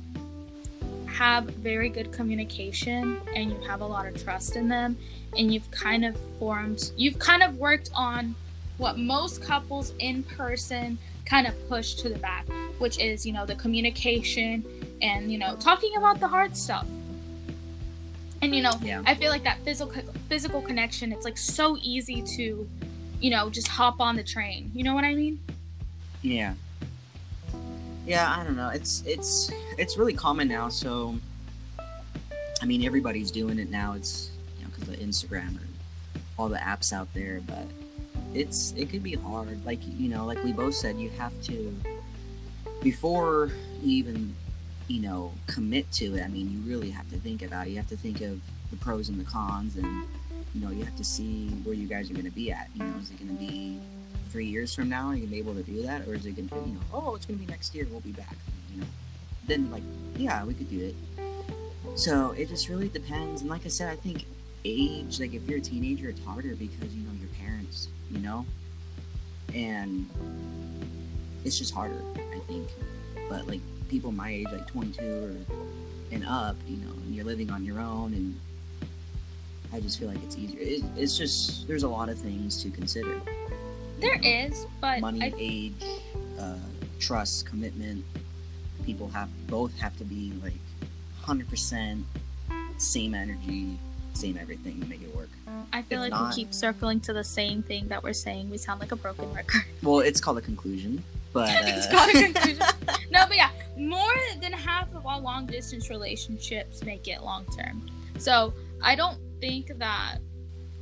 have 1.06 1.44
very 1.44 1.88
good 1.88 2.12
communication 2.12 3.20
and 3.34 3.50
you 3.50 3.58
have 3.66 3.80
a 3.80 3.86
lot 3.86 4.06
of 4.06 4.22
trust 4.22 4.54
in 4.54 4.68
them 4.68 4.96
and 5.36 5.52
you've 5.52 5.68
kind 5.70 6.04
of 6.04 6.16
formed 6.38 6.92
you've 6.96 7.18
kind 7.18 7.42
of 7.42 7.56
worked 7.56 7.90
on 7.94 8.34
what 8.76 8.98
most 8.98 9.42
couples 9.42 9.92
in 9.98 10.22
person 10.22 10.96
kind 11.28 11.46
of 11.46 11.68
push 11.68 11.94
to 11.94 12.08
the 12.08 12.18
back, 12.18 12.46
which 12.78 12.98
is, 12.98 13.26
you 13.26 13.32
know, 13.32 13.44
the 13.44 13.54
communication 13.56 14.64
and, 15.02 15.30
you 15.30 15.38
know, 15.38 15.56
talking 15.56 15.94
about 15.96 16.18
the 16.20 16.26
hard 16.26 16.56
stuff. 16.56 16.86
And 18.40 18.54
you 18.54 18.62
know, 18.62 18.72
yeah. 18.82 19.02
I 19.04 19.14
feel 19.14 19.30
like 19.30 19.44
that 19.44 19.58
physical 19.64 20.02
physical 20.28 20.62
connection, 20.62 21.12
it's 21.12 21.24
like 21.24 21.36
so 21.36 21.76
easy 21.80 22.22
to, 22.22 22.68
you 23.20 23.30
know, 23.30 23.50
just 23.50 23.68
hop 23.68 24.00
on 24.00 24.16
the 24.16 24.22
train. 24.22 24.70
You 24.74 24.84
know 24.84 24.94
what 24.94 25.04
I 25.04 25.14
mean? 25.14 25.40
Yeah. 26.22 26.54
Yeah, 28.06 28.34
I 28.36 28.44
don't 28.44 28.56
know. 28.56 28.70
It's 28.70 29.02
it's 29.06 29.50
it's 29.76 29.98
really 29.98 30.14
common 30.14 30.48
now, 30.48 30.68
so 30.68 31.16
I 32.62 32.64
mean, 32.64 32.84
everybody's 32.84 33.30
doing 33.30 33.58
it 33.58 33.70
now. 33.70 33.92
It's 33.92 34.30
you 34.58 34.64
know 34.64 34.70
because 34.70 34.88
of 34.88 34.96
Instagram 34.96 35.48
and 35.48 35.68
all 36.38 36.48
the 36.48 36.58
apps 36.58 36.92
out 36.92 37.12
there, 37.12 37.40
but 37.46 37.66
it's 38.34 38.72
it 38.76 38.88
could 38.88 39.02
be 39.02 39.14
hard. 39.14 39.64
Like 39.66 39.80
you 39.98 40.08
know, 40.08 40.24
like 40.24 40.42
we 40.44 40.52
both 40.52 40.74
said, 40.74 40.98
you 40.98 41.10
have 41.10 41.32
to 41.42 41.74
before 42.82 43.50
you 43.82 43.98
even 43.98 44.34
you 44.88 45.00
know 45.00 45.32
commit 45.46 45.90
to 45.92 46.16
it. 46.16 46.22
I 46.22 46.28
mean, 46.28 46.50
you 46.50 46.58
really 46.70 46.90
have 46.90 47.08
to 47.10 47.16
think 47.16 47.42
about 47.42 47.66
it. 47.66 47.70
You 47.70 47.76
have 47.76 47.88
to 47.88 47.96
think 47.96 48.20
of 48.20 48.40
the 48.70 48.76
pros 48.76 49.08
and 49.08 49.18
the 49.18 49.24
cons, 49.24 49.76
and 49.76 50.04
you 50.54 50.60
know, 50.60 50.70
you 50.70 50.84
have 50.84 50.96
to 50.96 51.04
see 51.04 51.48
where 51.64 51.74
you 51.74 51.86
guys 51.86 52.10
are 52.10 52.14
going 52.14 52.24
to 52.24 52.30
be 52.30 52.50
at. 52.50 52.68
You 52.74 52.84
know, 52.84 52.98
is 52.98 53.10
it 53.10 53.18
going 53.18 53.36
to 53.36 53.40
be 53.40 53.78
three 54.30 54.46
years 54.46 54.74
from 54.74 54.88
now? 54.88 55.08
Are 55.08 55.14
you 55.14 55.26
going 55.26 55.28
to 55.28 55.34
be 55.34 55.38
able 55.38 55.54
to 55.54 55.62
do 55.62 55.82
that, 55.82 56.06
or 56.08 56.14
is 56.14 56.26
it 56.26 56.32
going 56.32 56.48
to 56.48 56.54
be 56.54 56.70
you 56.70 56.74
know, 56.74 56.80
oh, 56.92 57.14
it's 57.14 57.26
going 57.26 57.38
to 57.38 57.46
be 57.46 57.50
next 57.50 57.74
year. 57.74 57.86
We'll 57.90 58.00
be 58.00 58.12
back. 58.12 58.36
You 58.74 58.80
know, 58.80 58.86
then 59.46 59.70
like 59.70 59.84
yeah, 60.16 60.44
we 60.44 60.54
could 60.54 60.70
do 60.70 60.80
it. 60.84 60.94
So 61.94 62.32
it 62.32 62.48
just 62.48 62.68
really 62.68 62.88
depends. 62.88 63.42
And 63.42 63.50
like 63.50 63.64
I 63.64 63.68
said, 63.68 63.90
I 63.90 63.96
think 63.96 64.26
age, 64.64 65.20
like 65.20 65.34
if 65.34 65.48
you're 65.48 65.58
a 65.58 65.62
teenager, 65.62 66.08
it's 66.08 66.22
harder 66.24 66.54
because 66.54 66.94
you 66.94 67.02
know 67.04 67.12
your 67.18 67.30
parents 67.40 67.88
you 68.10 68.18
know? 68.18 68.44
And 69.54 70.08
it's 71.44 71.58
just 71.58 71.72
harder, 71.72 72.02
I 72.16 72.38
think. 72.46 72.68
But 73.28 73.46
like 73.46 73.60
people 73.88 74.12
my 74.12 74.30
age, 74.30 74.46
like 74.52 74.66
22 74.66 75.02
or 75.02 75.56
and 76.10 76.24
up, 76.26 76.56
you 76.66 76.76
know, 76.78 76.92
and 76.92 77.14
you're 77.14 77.24
living 77.24 77.50
on 77.50 77.64
your 77.64 77.80
own, 77.80 78.14
and 78.14 78.38
I 79.72 79.80
just 79.80 79.98
feel 79.98 80.08
like 80.08 80.22
it's 80.22 80.36
easier. 80.36 80.60
It, 80.60 80.82
it's 80.96 81.16
just 81.16 81.66
there's 81.68 81.82
a 81.82 81.88
lot 81.88 82.08
of 82.08 82.18
things 82.18 82.62
to 82.62 82.70
consider. 82.70 83.20
There 84.00 84.16
know? 84.16 84.28
is, 84.28 84.66
but 84.80 85.00
money, 85.00 85.22
I... 85.22 85.32
age, 85.38 85.84
uh, 86.38 86.54
trust, 86.98 87.46
commitment. 87.46 88.04
People 88.84 89.08
have 89.08 89.28
both 89.48 89.76
have 89.78 89.96
to 89.98 90.04
be 90.04 90.32
like 90.42 90.54
100% 91.22 92.02
same 92.78 93.14
energy, 93.14 93.78
same 94.14 94.38
everything 94.38 94.80
to 94.80 94.86
make 94.86 95.02
it 95.02 95.14
work. 95.14 95.28
I 95.72 95.82
feel 95.82 96.02
if 96.02 96.10
like 96.10 96.18
not, 96.18 96.30
we 96.30 96.34
keep 96.34 96.54
circling 96.54 97.00
to 97.00 97.12
the 97.12 97.24
same 97.24 97.62
thing 97.62 97.88
that 97.88 98.02
we're 98.02 98.14
saying. 98.14 98.48
We 98.48 98.56
sound 98.56 98.80
like 98.80 98.92
a 98.92 98.96
broken 98.96 99.30
record. 99.34 99.62
Well, 99.82 100.00
it's 100.00 100.20
called 100.20 100.38
a 100.38 100.42
conclusion, 100.42 101.04
but 101.34 101.48
uh... 101.50 101.60
it's 101.64 101.86
called 101.86 102.10
a 102.10 102.32
conclusion. 102.32 102.64
no, 103.10 103.26
but 103.26 103.36
yeah, 103.36 103.50
more 103.78 104.16
than 104.40 104.52
half 104.52 104.92
of 104.94 105.06
all 105.06 105.20
long 105.20 105.46
distance 105.46 105.90
relationships 105.90 106.82
make 106.84 107.08
it 107.08 107.22
long 107.22 107.44
term. 107.56 107.88
So 108.18 108.52
I 108.82 108.94
don't 108.94 109.18
think 109.40 109.72
that 109.78 110.18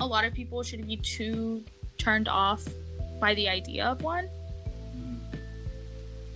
a 0.01 0.07
lot 0.07 0.25
of 0.25 0.33
people 0.33 0.63
should 0.63 0.87
be 0.87 0.97
too 0.97 1.63
turned 1.99 2.29
off 2.29 2.67
by 3.21 3.35
the 3.35 3.49
idea 3.49 3.87
of 3.87 4.03
one. 4.03 4.29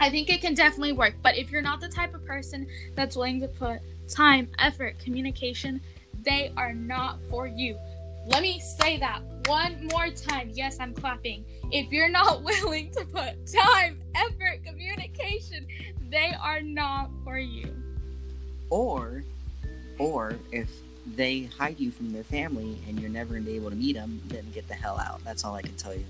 I 0.00 0.08
think 0.08 0.30
it 0.30 0.40
can 0.40 0.54
definitely 0.54 0.92
work, 0.92 1.14
but 1.22 1.36
if 1.36 1.50
you're 1.50 1.60
not 1.60 1.80
the 1.80 1.88
type 1.88 2.14
of 2.14 2.24
person 2.24 2.66
that's 2.94 3.16
willing 3.16 3.40
to 3.40 3.48
put 3.48 3.80
time, 4.08 4.48
effort, 4.58 4.98
communication, 4.98 5.80
they 6.24 6.52
are 6.56 6.72
not 6.72 7.18
for 7.28 7.46
you. 7.46 7.76
Let 8.26 8.42
me 8.42 8.60
say 8.60 8.98
that 8.98 9.20
one 9.46 9.88
more 9.92 10.08
time. 10.10 10.50
Yes, 10.54 10.78
I'm 10.80 10.94
clapping. 10.94 11.44
If 11.70 11.90
you're 11.92 12.08
not 12.08 12.42
willing 12.44 12.90
to 12.92 13.04
put 13.04 13.46
time, 13.46 14.00
effort, 14.14 14.64
communication, 14.64 14.79
they 16.10 16.34
are 16.42 16.60
not 16.60 17.10
for 17.24 17.38
you. 17.38 17.74
Or, 18.68 19.24
or 19.98 20.34
if 20.52 20.70
they 21.16 21.44
hide 21.44 21.80
you 21.80 21.90
from 21.90 22.12
their 22.12 22.24
family 22.24 22.78
and 22.88 23.00
you're 23.00 23.10
never 23.10 23.34
gonna 23.34 23.46
be 23.46 23.56
able 23.56 23.70
to 23.70 23.76
meet 23.76 23.94
them, 23.94 24.20
then 24.28 24.44
get 24.52 24.68
the 24.68 24.74
hell 24.74 24.98
out. 24.98 25.22
That's 25.24 25.44
all 25.44 25.54
I 25.54 25.62
can 25.62 25.76
tell 25.76 25.94
you. 25.94 26.04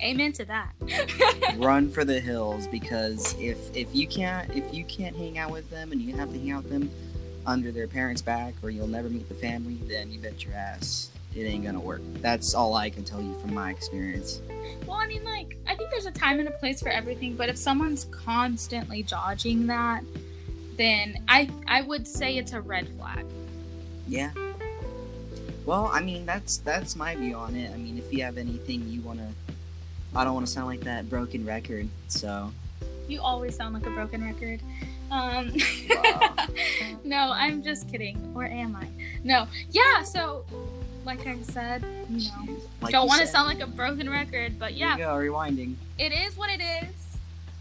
Amen 0.00 0.32
to 0.32 0.44
that. 0.44 0.74
Run 1.56 1.90
for 1.90 2.04
the 2.04 2.20
hills 2.20 2.68
because 2.68 3.34
if 3.38 3.74
if 3.74 3.88
you 3.92 4.06
can't 4.06 4.48
if 4.54 4.72
you 4.72 4.84
can't 4.84 5.16
hang 5.16 5.38
out 5.38 5.50
with 5.50 5.68
them 5.70 5.92
and 5.92 6.00
you 6.00 6.14
have 6.14 6.32
to 6.32 6.38
hang 6.38 6.52
out 6.52 6.64
with 6.64 6.72
them 6.72 6.90
under 7.46 7.72
their 7.72 7.88
parents' 7.88 8.22
back 8.22 8.54
or 8.62 8.70
you'll 8.70 8.86
never 8.86 9.08
meet 9.08 9.28
the 9.28 9.34
family, 9.34 9.78
then 9.86 10.12
you 10.12 10.20
bet 10.20 10.44
your 10.44 10.54
ass 10.54 11.10
it 11.34 11.42
ain't 11.42 11.64
gonna 11.64 11.80
work. 11.80 12.00
That's 12.20 12.54
all 12.54 12.74
I 12.74 12.90
can 12.90 13.04
tell 13.04 13.20
you 13.20 13.34
from 13.40 13.54
my 13.54 13.70
experience. 13.70 14.40
Well, 14.86 14.96
I 14.96 15.06
mean, 15.06 15.24
like, 15.24 15.56
I 15.66 15.74
think 15.74 15.90
there's 15.90 16.06
a 16.06 16.10
time 16.10 16.40
and 16.40 16.48
a 16.48 16.52
place 16.52 16.80
for 16.80 16.88
everything, 16.88 17.34
but 17.34 17.48
if 17.48 17.56
someone's 17.56 18.06
constantly 18.06 19.02
dodging 19.02 19.66
that, 19.66 20.02
then 20.76 21.22
I 21.28 21.50
I 21.66 21.82
would 21.82 22.06
say 22.06 22.36
it's 22.36 22.52
a 22.52 22.60
red 22.60 22.88
flag. 22.98 23.24
Yeah. 24.06 24.30
Well, 25.66 25.90
I 25.92 26.00
mean, 26.00 26.24
that's 26.24 26.58
that's 26.58 26.96
my 26.96 27.14
view 27.14 27.34
on 27.36 27.54
it. 27.54 27.70
I 27.72 27.76
mean, 27.76 27.98
if 27.98 28.12
you 28.12 28.22
have 28.22 28.38
anything 28.38 28.88
you 28.88 29.02
wanna, 29.02 29.30
I 30.14 30.24
don't 30.24 30.34
want 30.34 30.46
to 30.46 30.52
sound 30.52 30.66
like 30.66 30.80
that 30.80 31.08
broken 31.10 31.44
record. 31.44 31.88
So. 32.08 32.50
You 33.06 33.20
always 33.22 33.56
sound 33.56 33.74
like 33.74 33.86
a 33.86 33.90
broken 33.90 34.22
record. 34.24 34.60
Um, 35.10 35.54
Wow. 35.88 36.36
no, 37.04 37.30
I'm 37.32 37.62
just 37.62 37.88
kidding. 37.90 38.32
Or 38.34 38.44
am 38.44 38.76
I? 38.76 38.86
No. 39.24 39.46
Yeah. 39.70 40.02
So, 40.02 40.44
like 41.08 41.26
I 41.26 41.40
said, 41.40 41.82
you 42.10 42.28
know, 42.28 42.56
Like 42.82 42.92
don't 42.92 43.08
want 43.08 43.22
to 43.22 43.26
sound 43.26 43.48
like 43.48 43.66
a 43.66 43.66
broken 43.66 44.10
record, 44.10 44.58
but 44.58 44.72
Here 44.72 44.88
yeah, 44.88 45.16
you 45.16 45.30
go, 45.30 45.32
rewinding. 45.32 45.74
it 45.96 46.12
is 46.12 46.36
what 46.36 46.50
it 46.50 46.60
is. 46.60 46.94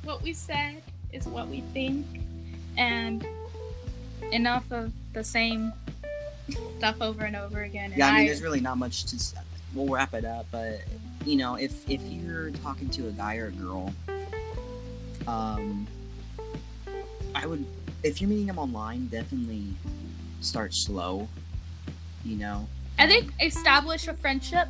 What 0.04 0.22
we 0.22 0.34
said 0.34 0.84
is 1.14 1.26
what 1.26 1.48
we 1.48 1.62
think, 1.74 2.06
and 2.78 3.26
enough 4.34 4.70
of 4.72 4.92
the 5.14 5.24
same 5.24 5.72
stuff 6.78 6.98
over 7.02 7.24
and 7.24 7.38
over 7.38 7.64
again. 7.64 7.92
And 7.92 7.98
Yeah, 7.98 8.10
I 8.10 8.18
mean, 8.18 8.26
there's 8.26 8.42
really 8.42 8.60
not 8.60 8.78
much 8.78 9.06
to. 9.06 9.18
We'll 9.74 9.88
wrap 9.88 10.14
it 10.14 10.26
up, 10.26 10.48
but 10.52 10.82
you 11.26 11.38
know, 11.38 11.56
if 11.56 11.90
if 11.90 12.02
you're 12.04 12.52
talking 12.52 12.90
to 12.92 13.08
a 13.08 13.12
guy 13.12 13.38
or 13.38 13.48
a 13.48 13.52
girl, 13.52 13.94
um, 15.26 15.88
I 17.34 17.46
would, 17.46 17.66
if 18.04 18.20
you're 18.20 18.30
meeting 18.30 18.48
them 18.48 18.60
online, 18.60 19.08
definitely 19.08 19.68
start 20.42 20.74
slow. 20.74 21.30
You 22.26 22.36
know. 22.36 22.68
I 23.00 23.08
think 23.08 23.32
establish 23.42 24.08
a 24.08 24.14
friendship. 24.14 24.68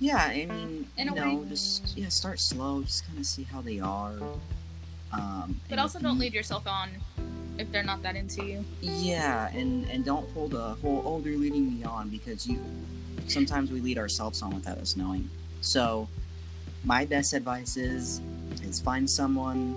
Yeah, 0.00 0.16
I 0.18 0.46
mean, 0.46 0.86
In 0.96 1.06
you 1.08 1.12
a 1.12 1.16
know, 1.16 1.34
way. 1.40 1.48
just 1.48 1.96
yeah, 1.96 2.08
start 2.08 2.38
slow, 2.40 2.82
just 2.82 3.06
kind 3.06 3.18
of 3.18 3.26
see 3.26 3.44
how 3.44 3.60
they 3.60 3.80
are. 3.80 4.14
Um, 5.12 5.60
But 5.68 5.78
also 5.78 5.98
don't 5.98 6.14
you- 6.16 6.20
lead 6.22 6.34
yourself 6.34 6.66
on 6.66 6.90
if 7.58 7.70
they're 7.70 7.84
not 7.84 8.02
that 8.02 8.16
into 8.16 8.44
you. 8.44 8.64
Yeah, 8.80 9.48
and 9.54 9.88
and 9.90 10.04
don't 10.04 10.32
pull 10.34 10.48
the 10.48 10.74
whole 10.82 11.02
oh 11.06 11.20
they're 11.20 11.36
leading 11.36 11.78
me 11.78 11.84
on 11.84 12.08
because 12.10 12.46
you 12.46 12.58
sometimes 13.28 13.70
we 13.70 13.80
lead 13.80 13.96
ourselves 13.98 14.42
on 14.42 14.54
without 14.54 14.78
us 14.78 14.96
knowing. 14.96 15.28
So 15.60 16.08
my 16.84 17.06
best 17.06 17.32
advice 17.32 17.76
is 17.76 18.20
is 18.62 18.80
find 18.80 19.08
someone 19.08 19.76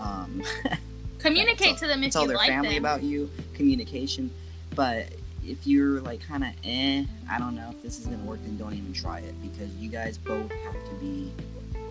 um 0.00 0.42
Communicate 1.18 1.70
Tell- 1.70 1.76
to 1.78 1.86
them 1.88 2.04
if 2.04 2.12
tell 2.12 2.22
you 2.22 2.28
their 2.28 2.36
like 2.36 2.48
family 2.48 2.74
them. 2.74 2.84
about 2.84 3.02
you, 3.02 3.28
communication. 3.54 4.30
But 4.76 5.08
if 5.48 5.66
you're 5.66 6.00
like 6.00 6.20
kind 6.26 6.44
of 6.44 6.50
eh, 6.64 7.04
I 7.30 7.38
don't 7.38 7.54
know 7.54 7.68
if 7.70 7.82
this 7.82 7.98
is 7.98 8.06
gonna 8.06 8.22
work, 8.24 8.40
then 8.42 8.56
don't 8.56 8.74
even 8.74 8.92
try 8.92 9.20
it 9.20 9.34
because 9.42 9.74
you 9.76 9.88
guys 9.88 10.18
both 10.18 10.50
have 10.50 10.74
to 10.74 10.94
be 11.00 11.32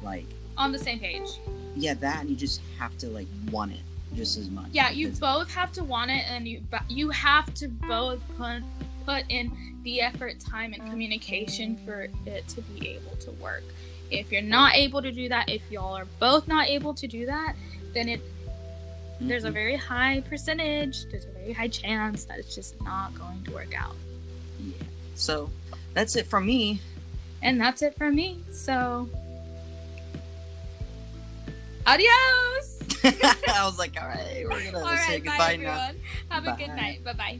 like 0.01 0.25
on 0.57 0.71
the 0.71 0.79
same 0.79 0.99
page. 0.99 1.39
yeah 1.75 1.93
that, 1.95 2.21
and 2.21 2.29
you 2.29 2.35
just 2.35 2.61
have 2.79 2.97
to 2.99 3.07
like 3.07 3.27
want 3.51 3.71
it 3.71 3.79
just 4.15 4.37
as 4.37 4.49
much. 4.49 4.67
Yeah, 4.71 4.89
you 4.89 5.09
both 5.09 5.51
have 5.53 5.71
to 5.73 5.83
want 5.83 6.11
it, 6.11 6.23
and 6.29 6.47
you 6.47 6.61
you 6.87 7.09
have 7.09 7.53
to 7.55 7.67
both 7.67 8.21
put 8.37 8.63
put 9.05 9.23
in 9.29 9.75
the 9.83 10.01
effort, 10.01 10.39
time, 10.39 10.73
and 10.73 10.89
communication 10.89 11.77
for 11.85 12.07
it 12.25 12.47
to 12.49 12.61
be 12.61 12.89
able 12.89 13.15
to 13.17 13.31
work. 13.33 13.63
If 14.11 14.31
you're 14.31 14.41
not 14.41 14.75
able 14.75 15.01
to 15.01 15.11
do 15.11 15.29
that, 15.29 15.49
if 15.49 15.61
y'all 15.71 15.95
are 15.95 16.07
both 16.19 16.47
not 16.47 16.67
able 16.67 16.93
to 16.93 17.07
do 17.07 17.25
that, 17.25 17.55
then 17.93 18.09
it 18.09 18.21
there's 19.19 19.43
a 19.45 19.49
Mhm. 19.49 19.53
very 19.53 19.75
high 19.75 20.21
percentage, 20.29 21.05
there's 21.11 21.25
a 21.25 21.31
very 21.31 21.53
high 21.53 21.67
chance 21.67 22.23
that 22.25 22.37
it's 22.39 22.53
just 22.53 22.79
not 22.81 23.13
going 23.17 23.43
to 23.45 23.51
work 23.51 23.73
out. 23.79 23.95
yeah. 24.59 24.73
So 25.15 25.49
that's 25.93 26.15
it 26.15 26.27
from 26.27 26.45
me. 26.45 26.79
And 27.41 27.59
that's 27.59 27.81
it 27.81 27.95
from 27.97 28.15
me. 28.15 28.39
So, 28.51 29.09
adios. 31.85 32.79
I 33.03 33.61
was 33.65 33.77
like, 33.77 33.95
all 34.01 34.07
right, 34.07 34.43
we're 34.49 34.71
gonna 34.71 34.79
All 34.85 34.97
say 34.97 35.13
right, 35.19 35.23
bye 35.25 35.29
goodbye 35.29 35.55
now. 35.57 35.71
everyone. 35.87 36.01
Have 36.29 36.47
a 36.47 36.55
good 36.57 36.75
night. 36.75 37.03
Bye 37.03 37.13
bye. 37.13 37.39